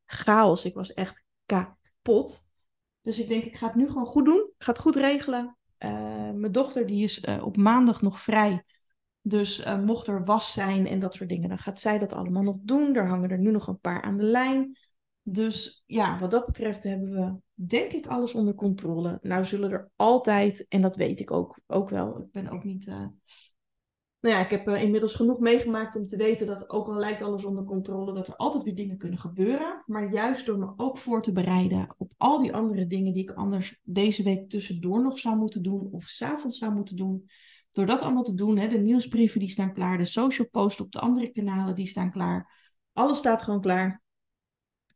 chaos. 0.05 0.65
Ik 0.65 0.73
was 0.73 0.93
echt 0.93 1.23
kapot. 1.45 2.46
Dus 3.07 3.19
ik 3.19 3.27
denk, 3.27 3.43
ik 3.43 3.55
ga 3.55 3.67
het 3.67 3.75
nu 3.75 3.87
gewoon 3.87 4.05
goed 4.05 4.25
doen. 4.25 4.51
Ik 4.57 4.63
ga 4.63 4.71
het 4.71 4.81
goed 4.81 4.95
regelen. 4.95 5.57
Uh, 5.79 6.31
mijn 6.31 6.51
dochter 6.51 6.85
die 6.85 7.03
is 7.03 7.23
uh, 7.23 7.45
op 7.45 7.57
maandag 7.57 8.01
nog 8.01 8.19
vrij. 8.19 8.63
Dus 9.21 9.65
uh, 9.65 9.79
mocht 9.79 10.07
er 10.07 10.25
was 10.25 10.53
zijn 10.53 10.87
en 10.87 10.99
dat 10.99 11.15
soort 11.15 11.29
dingen, 11.29 11.49
dan 11.49 11.57
gaat 11.57 11.79
zij 11.79 11.99
dat 11.99 12.13
allemaal 12.13 12.43
nog 12.43 12.55
doen. 12.59 12.95
Er 12.95 13.07
hangen 13.07 13.29
er 13.29 13.39
nu 13.39 13.51
nog 13.51 13.67
een 13.67 13.79
paar 13.79 14.01
aan 14.01 14.17
de 14.17 14.23
lijn. 14.23 14.77
Dus 15.21 15.83
ja, 15.85 16.19
wat 16.19 16.31
dat 16.31 16.45
betreft 16.45 16.83
hebben 16.83 17.09
we, 17.09 17.35
denk 17.53 17.91
ik, 17.91 18.07
alles 18.07 18.33
onder 18.33 18.55
controle. 18.55 19.17
Nou 19.21 19.45
zullen 19.45 19.71
er 19.71 19.89
altijd, 19.95 20.65
en 20.67 20.81
dat 20.81 20.95
weet 20.95 21.19
ik 21.19 21.31
ook, 21.31 21.59
ook 21.67 21.89
wel, 21.89 22.19
ik 22.19 22.31
ben 22.31 22.49
ook 22.49 22.63
niet... 22.63 22.95
Nou 24.19 24.35
ja, 24.35 24.41
ik 24.43 24.49
heb 24.49 24.67
uh, 24.67 24.83
inmiddels 24.83 25.13
genoeg 25.13 25.39
meegemaakt 25.39 25.95
om 25.95 26.07
te 26.07 26.17
weten 26.17 26.47
dat 26.47 26.69
ook 26.69 26.87
al 26.87 26.95
lijkt 26.95 27.21
alles 27.21 27.45
onder 27.45 27.63
controle, 27.63 28.13
dat 28.13 28.27
er 28.27 28.35
altijd 28.35 28.63
weer 28.63 28.75
dingen 28.75 28.97
kunnen 28.97 29.19
gebeuren. 29.19 29.83
Maar 29.85 30.11
juist 30.11 30.45
door 30.45 30.57
me 30.57 30.73
ook 30.75 30.97
voor 30.97 31.21
te 31.21 31.31
bereiden 31.31 31.95
op 31.97 32.13
al 32.17 32.41
die 32.41 32.53
andere 32.53 32.87
dingen 32.87 33.13
die 33.13 33.21
ik 33.21 33.31
anders 33.31 33.79
deze 33.83 34.23
week 34.23 34.49
tussendoor 34.49 35.01
nog 35.01 35.19
zou 35.19 35.35
moeten 35.35 35.63
doen 35.63 35.87
of 35.91 36.03
s'avonds 36.03 36.57
zou 36.57 36.73
moeten 36.73 36.95
doen. 36.95 37.29
Door 37.71 37.85
dat 37.85 38.01
allemaal 38.01 38.23
te 38.23 38.33
doen, 38.33 38.57
hè, 38.57 38.67
de 38.67 38.77
nieuwsbrieven 38.77 39.39
die 39.39 39.49
staan 39.49 39.73
klaar, 39.73 39.97
de 39.97 40.05
social 40.05 40.47
posts 40.47 40.81
op 40.81 40.91
de 40.91 40.99
andere 40.99 41.31
kanalen 41.31 41.75
die 41.75 41.87
staan 41.87 42.11
klaar. 42.11 42.51
Alles 42.93 43.17
staat 43.17 43.41
gewoon 43.41 43.61
klaar. 43.61 44.03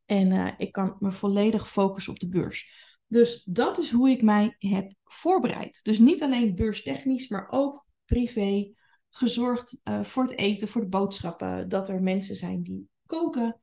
En 0.05 0.31
uh, 0.31 0.51
ik 0.57 0.71
kan 0.71 0.95
me 0.99 1.11
volledig 1.11 1.69
focussen 1.69 2.13
op 2.13 2.19
de 2.19 2.27
beurs. 2.27 2.89
Dus 3.07 3.43
dat 3.43 3.77
is 3.77 3.91
hoe 3.91 4.09
ik 4.09 4.21
mij 4.21 4.55
heb 4.57 4.93
voorbereid. 5.03 5.79
Dus 5.83 5.99
niet 5.99 6.23
alleen 6.23 6.55
beurstechnisch, 6.55 7.27
maar 7.27 7.47
ook 7.49 7.85
privé. 8.05 8.73
Gezorgd 9.13 9.79
uh, 9.83 10.03
voor 10.03 10.23
het 10.23 10.37
eten, 10.37 10.67
voor 10.67 10.81
de 10.81 10.87
boodschappen. 10.87 11.69
Dat 11.69 11.89
er 11.89 12.01
mensen 12.01 12.35
zijn 12.35 12.63
die 12.63 12.89
koken. 13.05 13.59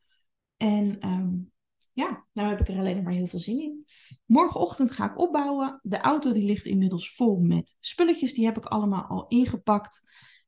En 0.57 1.07
um, 1.09 1.53
ja, 1.93 2.27
nou 2.33 2.49
heb 2.49 2.61
ik 2.61 2.69
er 2.69 2.79
alleen 2.79 3.03
maar 3.03 3.13
heel 3.13 3.27
veel 3.27 3.39
zin 3.39 3.61
in. 3.61 3.87
Morgenochtend 4.27 4.93
ga 4.93 5.11
ik 5.11 5.19
opbouwen. 5.19 5.81
De 5.83 6.01
auto 6.01 6.33
die 6.33 6.45
ligt 6.45 6.67
inmiddels 6.67 7.15
vol 7.15 7.39
met 7.39 7.77
spulletjes. 7.81 8.35
Die 8.35 8.45
heb 8.45 8.57
ik 8.57 8.67
allemaal 8.67 9.05
al 9.05 9.27
ingepakt. 9.27 10.03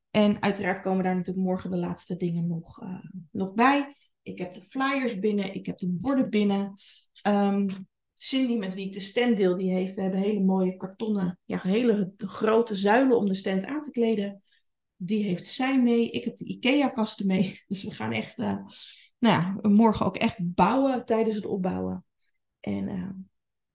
En 0.09 0.41
uiteraard 0.41 0.81
komen 0.81 1.03
daar 1.03 1.15
natuurlijk 1.15 1.45
morgen 1.45 1.71
de 1.71 1.77
laatste 1.77 2.17
dingen 2.17 2.47
nog, 2.47 2.81
uh, 2.83 3.05
nog 3.31 3.53
bij. 3.53 3.95
Ik 4.21 4.37
heb 4.37 4.51
de 4.51 4.61
flyers 4.61 5.19
binnen, 5.19 5.53
ik 5.53 5.65
heb 5.65 5.77
de 5.77 5.89
borden 5.89 6.29
binnen. 6.29 6.73
Um, 7.27 7.65
Cindy, 8.13 8.55
met 8.55 8.73
wie 8.73 8.85
ik 8.85 8.93
de 8.93 8.99
stand 8.99 9.37
deel, 9.37 9.55
die 9.55 9.71
heeft, 9.71 9.95
we 9.95 10.01
hebben 10.01 10.19
hele 10.19 10.43
mooie 10.43 10.77
kartonnen, 10.77 11.39
ja, 11.45 11.59
hele 11.61 12.13
grote 12.17 12.75
zuilen 12.75 13.17
om 13.17 13.25
de 13.25 13.33
stand 13.33 13.65
aan 13.65 13.81
te 13.81 13.91
kleden. 13.91 14.43
Die 15.03 15.23
heeft 15.23 15.47
zij 15.47 15.81
mee. 15.81 16.09
Ik 16.09 16.23
heb 16.23 16.37
de 16.37 16.45
IKEA-kasten 16.45 17.27
mee. 17.27 17.59
Dus 17.67 17.83
we 17.83 17.91
gaan 17.91 18.11
echt, 18.11 18.39
uh, 18.39 18.57
nou 19.19 19.41
ja, 19.41 19.59
morgen 19.61 20.05
ook 20.05 20.17
echt 20.17 20.35
bouwen 20.39 21.05
tijdens 21.05 21.35
het 21.35 21.45
opbouwen. 21.45 22.05
En 22.59 22.89
uh, 22.89 23.09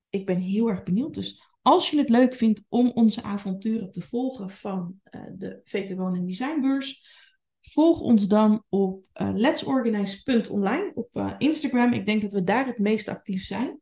ik 0.09 0.27
ben 0.27 0.41
heel 0.41 0.69
erg 0.69 0.83
benieuwd. 0.83 1.15
Dus 1.15 1.43
als 1.63 1.91
je 1.91 1.99
het 1.99 2.09
leuk 2.09 2.35
vindt 2.35 2.63
om 2.69 2.91
onze 2.95 3.23
avonturen 3.23 3.93
te 3.93 4.03
volgen 4.03 4.51
van 4.51 5.01
uh, 5.11 5.23
de 5.35 5.61
VT 5.65 5.95
Wonen 5.95 6.27
Designbeurs, 6.27 7.25
Volg 7.69 8.01
ons 8.01 8.29
dan 8.29 8.65
op 8.69 9.05
uh, 9.15 9.31
letsorganize.online 9.33 10.93
op 10.95 11.35
Instagram. 11.39 11.93
Ik 11.93 12.07
denk 12.07 12.23
dat 12.23 12.33
we 12.33 12.45
daar 12.45 12.67
het 12.67 12.79
meest 12.79 13.09
actief 13.09 13.45
zijn. 13.45 13.81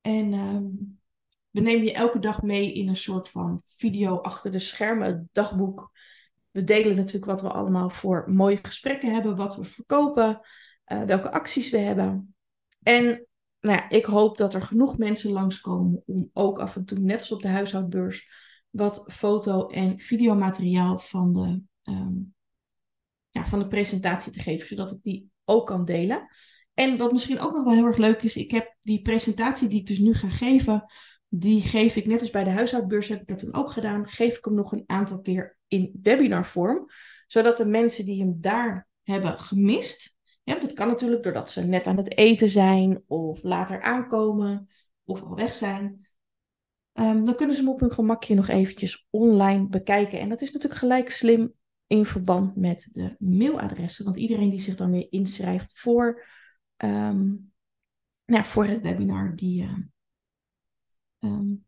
En 0.00 0.32
um, 0.32 1.00
we 1.50 1.60
nemen 1.60 1.84
je 1.84 1.92
elke 1.92 2.18
dag 2.18 2.42
mee 2.42 2.72
in 2.72 2.88
een 2.88 2.96
soort 2.96 3.28
van 3.28 3.62
video 3.66 4.16
achter 4.16 4.50
de 4.50 4.58
schermen, 4.58 5.28
dagboek. 5.32 5.90
We 6.52 6.64
delen 6.64 6.96
natuurlijk 6.96 7.24
wat 7.24 7.40
we 7.40 7.52
allemaal 7.52 7.90
voor 7.90 8.30
mooie 8.30 8.58
gesprekken 8.62 9.12
hebben, 9.12 9.36
wat 9.36 9.56
we 9.56 9.64
verkopen, 9.64 10.40
uh, 10.86 11.02
welke 11.02 11.32
acties 11.32 11.70
we 11.70 11.78
hebben. 11.78 12.34
En 12.82 13.04
nou 13.60 13.76
ja, 13.76 13.90
ik 13.90 14.04
hoop 14.04 14.36
dat 14.36 14.54
er 14.54 14.62
genoeg 14.62 14.98
mensen 14.98 15.30
langskomen 15.30 16.02
om 16.06 16.30
ook 16.32 16.58
af 16.58 16.76
en 16.76 16.84
toe, 16.84 16.98
net 16.98 17.20
als 17.20 17.32
op 17.32 17.42
de 17.42 17.48
huishoudbeurs, 17.48 18.28
wat 18.70 19.04
foto- 19.06 19.66
en 19.66 19.98
videomateriaal 19.98 20.98
van 20.98 21.32
de 21.32 21.62
um, 21.92 22.34
ja, 23.30 23.46
van 23.46 23.58
de 23.58 23.66
presentatie 23.66 24.32
te 24.32 24.40
geven, 24.40 24.66
zodat 24.66 24.92
ik 24.92 25.02
die 25.02 25.30
ook 25.44 25.66
kan 25.66 25.84
delen. 25.84 26.28
En 26.74 26.96
wat 26.96 27.12
misschien 27.12 27.40
ook 27.40 27.52
nog 27.52 27.64
wel 27.64 27.72
heel 27.72 27.86
erg 27.86 27.96
leuk 27.96 28.22
is, 28.22 28.36
ik 28.36 28.50
heb 28.50 28.76
die 28.80 29.02
presentatie 29.02 29.68
die 29.68 29.80
ik 29.80 29.86
dus 29.86 29.98
nu 29.98 30.14
ga 30.14 30.28
geven, 30.28 30.84
die 31.34 31.60
geef 31.60 31.96
ik 31.96 32.06
net 32.06 32.20
als 32.20 32.30
bij 32.30 32.44
de 32.44 32.50
huishoudbeurs 32.50 33.08
heb 33.08 33.20
ik 33.20 33.28
dat 33.28 33.38
toen 33.38 33.54
ook 33.54 33.70
gedaan, 33.70 34.08
geef 34.08 34.36
ik 34.36 34.44
hem 34.44 34.54
nog 34.54 34.72
een 34.72 34.84
aantal 34.86 35.20
keer 35.20 35.56
in 35.68 35.98
webinarvorm, 36.02 36.86
zodat 37.26 37.56
de 37.56 37.66
mensen 37.66 38.04
die 38.04 38.20
hem 38.20 38.36
daar 38.40 38.88
hebben 39.02 39.38
gemist, 39.38 40.16
dat 40.44 40.72
kan 40.72 40.88
natuurlijk 40.88 41.22
doordat 41.22 41.50
ze 41.50 41.64
net 41.64 41.86
aan 41.86 41.96
het 41.96 42.16
eten 42.16 42.48
zijn 42.48 43.02
of 43.06 43.42
later 43.42 43.82
aankomen 43.82 44.66
of 45.04 45.22
al 45.22 45.34
weg 45.34 45.54
zijn. 45.54 46.06
Ehm, 46.92 47.24
dan 47.24 47.34
kunnen 47.34 47.54
ze 47.54 47.62
hem 47.62 47.70
op 47.70 47.80
hun 47.80 47.92
gemakje 47.92 48.34
nog 48.34 48.48
eventjes 48.48 49.06
online 49.10 49.68
bekijken. 49.68 50.20
En 50.20 50.28
dat 50.28 50.40
is 50.42 50.52
natuurlijk 50.52 50.80
gelijk 50.80 51.10
slim 51.10 51.52
in 51.86 52.06
verband 52.06 52.56
met 52.56 52.88
de 52.92 53.16
mailadressen. 53.18 54.04
Want 54.04 54.16
iedereen 54.16 54.50
die 54.50 54.60
zich 54.60 54.76
dan 54.76 54.90
weer 54.90 55.06
inschrijft 55.10 55.78
voor, 55.78 56.24
ehm, 56.76 57.34
nou, 58.24 58.44
voor 58.44 58.64
het 58.64 58.80
webinar, 58.80 59.36
die, 59.36 59.64
uh, 59.64 59.72
um, 61.24 61.64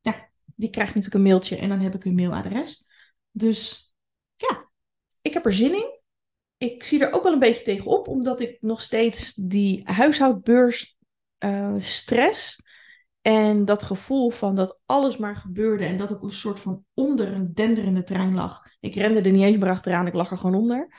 ja, 0.00 0.28
die 0.54 0.70
krijgt 0.70 0.94
natuurlijk 0.94 1.14
een 1.14 1.30
mailtje 1.30 1.56
en 1.56 1.68
dan 1.68 1.80
heb 1.80 1.94
ik 1.94 2.02
hun 2.02 2.14
mailadres. 2.14 2.86
Dus 3.30 3.94
ja, 4.36 4.70
ik 5.20 5.32
heb 5.32 5.44
er 5.44 5.52
zin 5.52 5.74
in. 5.74 6.00
Ik 6.56 6.82
zie 6.82 7.04
er 7.04 7.12
ook 7.12 7.22
wel 7.22 7.32
een 7.32 7.38
beetje 7.38 7.62
tegenop, 7.62 8.08
omdat 8.08 8.40
ik 8.40 8.58
nog 8.60 8.80
steeds 8.80 9.34
die 9.34 9.82
huishoudbeurs 9.84 10.98
uh, 11.38 11.74
stress 11.78 12.62
en 13.20 13.64
dat 13.64 13.82
gevoel 13.82 14.30
van 14.30 14.54
dat 14.54 14.80
alles 14.86 15.16
maar 15.16 15.36
gebeurde 15.36 15.84
en 15.84 15.98
dat 15.98 16.10
ik 16.10 16.22
een 16.22 16.32
soort 16.32 16.60
van 16.60 16.84
onder 16.94 17.32
een 17.32 17.54
denderende 17.54 18.02
trein 18.02 18.34
lag. 18.34 18.62
Ik 18.80 18.94
rende 18.94 19.20
er 19.20 19.32
niet 19.32 19.44
eens 19.44 19.56
meer 19.56 19.70
achteraan, 19.70 20.06
ik 20.06 20.14
lag 20.14 20.30
er 20.30 20.38
gewoon 20.38 20.60
onder. 20.60 20.94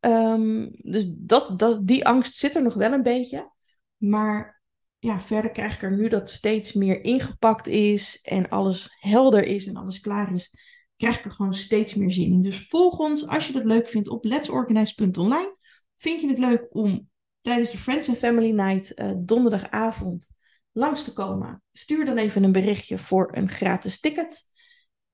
Um, 0.00 0.70
dus 0.70 1.06
dat, 1.08 1.58
dat, 1.58 1.86
die 1.86 2.06
angst 2.06 2.34
zit 2.34 2.54
er 2.54 2.62
nog 2.62 2.74
wel 2.74 2.92
een 2.92 3.02
beetje. 3.02 3.52
Maar 3.96 4.61
ja, 5.04 5.20
verder 5.20 5.50
krijg 5.50 5.74
ik 5.74 5.82
er 5.82 5.96
nu 5.96 6.08
dat 6.08 6.30
steeds 6.30 6.72
meer 6.72 7.04
ingepakt 7.04 7.66
is 7.66 8.18
en 8.22 8.48
alles 8.48 8.96
helder 9.00 9.44
is 9.44 9.66
en 9.66 9.76
alles 9.76 10.00
klaar 10.00 10.34
is, 10.34 10.54
krijg 10.96 11.18
ik 11.18 11.24
er 11.24 11.30
gewoon 11.30 11.54
steeds 11.54 11.94
meer 11.94 12.10
zin 12.10 12.32
in. 12.32 12.42
Dus 12.42 12.66
volg 12.68 12.98
ons 12.98 13.26
als 13.26 13.46
je 13.46 13.52
dat 13.52 13.64
leuk 13.64 13.88
vindt 13.88 14.08
op 14.08 14.24
letsorganize.online. 14.24 15.56
Vind 15.96 16.20
je 16.20 16.28
het 16.28 16.38
leuk 16.38 16.66
om 16.70 17.08
tijdens 17.40 17.70
de 17.70 17.78
Friends 17.78 18.08
and 18.08 18.18
Family 18.18 18.50
Night 18.50 18.98
uh, 18.98 19.12
donderdagavond 19.16 20.36
langs 20.72 21.04
te 21.04 21.12
komen, 21.12 21.62
stuur 21.72 22.04
dan 22.04 22.16
even 22.16 22.42
een 22.42 22.52
berichtje 22.52 22.98
voor 22.98 23.36
een 23.36 23.48
gratis 23.48 24.00
ticket. 24.00 24.42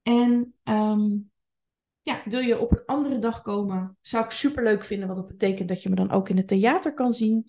En 0.02 0.54
um, 0.64 1.30
ja, 2.00 2.22
wil 2.24 2.40
je 2.40 2.58
op 2.58 2.72
een 2.72 2.84
andere 2.86 3.18
dag 3.18 3.42
komen, 3.42 3.96
zou 4.00 4.24
ik 4.24 4.30
super 4.30 4.62
leuk 4.62 4.84
vinden, 4.84 5.08
wat 5.08 5.16
dat 5.16 5.26
betekent 5.26 5.68
dat 5.68 5.82
je 5.82 5.88
me 5.88 5.94
dan 5.94 6.10
ook 6.10 6.28
in 6.28 6.36
het 6.36 6.48
theater 6.48 6.94
kan 6.94 7.12
zien. 7.12 7.48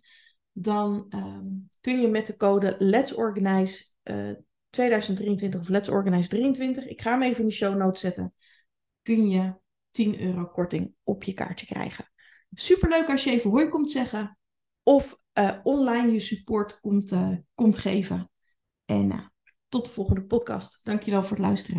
Dan 0.52 1.06
um, 1.10 1.70
kun 1.82 2.02
je 2.02 2.08
met 2.08 2.28
de 2.28 2.38
code 2.38 2.76
Let's 2.78 3.14
Organize 3.14 3.86
uh, 4.04 4.32
2023 4.70 5.60
of 5.60 5.70
Let's 5.70 5.90
Organize 5.90 6.30
23, 6.30 6.88
ik 6.88 7.02
ga 7.02 7.12
hem 7.12 7.22
even 7.22 7.40
in 7.40 7.48
de 7.48 7.54
show 7.54 7.78
notes 7.78 8.02
zetten, 8.02 8.34
kun 9.02 9.30
je 9.30 9.54
10 9.92 10.22
euro 10.22 10.46
korting 10.46 10.94
op 11.04 11.24
je 11.24 11.34
kaartje 11.34 11.66
krijgen. 11.66 12.12
Super 12.54 12.90
leuk 12.90 13.10
als 13.10 13.24
je 13.24 13.32
even 13.32 13.50
hoi 13.50 13.68
komt 13.68 13.92
zeggen. 13.92 14.38
Of 14.84 15.20
uh, 15.34 15.58
online 15.64 16.12
je 16.12 16.20
support 16.20 16.80
komt, 16.80 17.12
uh, 17.12 17.32
komt 17.56 17.78
geven. 17.78 18.32
En 18.86 19.32
tot 19.68 19.86
de 19.86 19.92
volgende 19.92 20.24
podcast. 20.24 20.80
Dankjewel 20.84 21.24
voor 21.24 21.38
het 21.38 21.46
luisteren. 21.46 21.78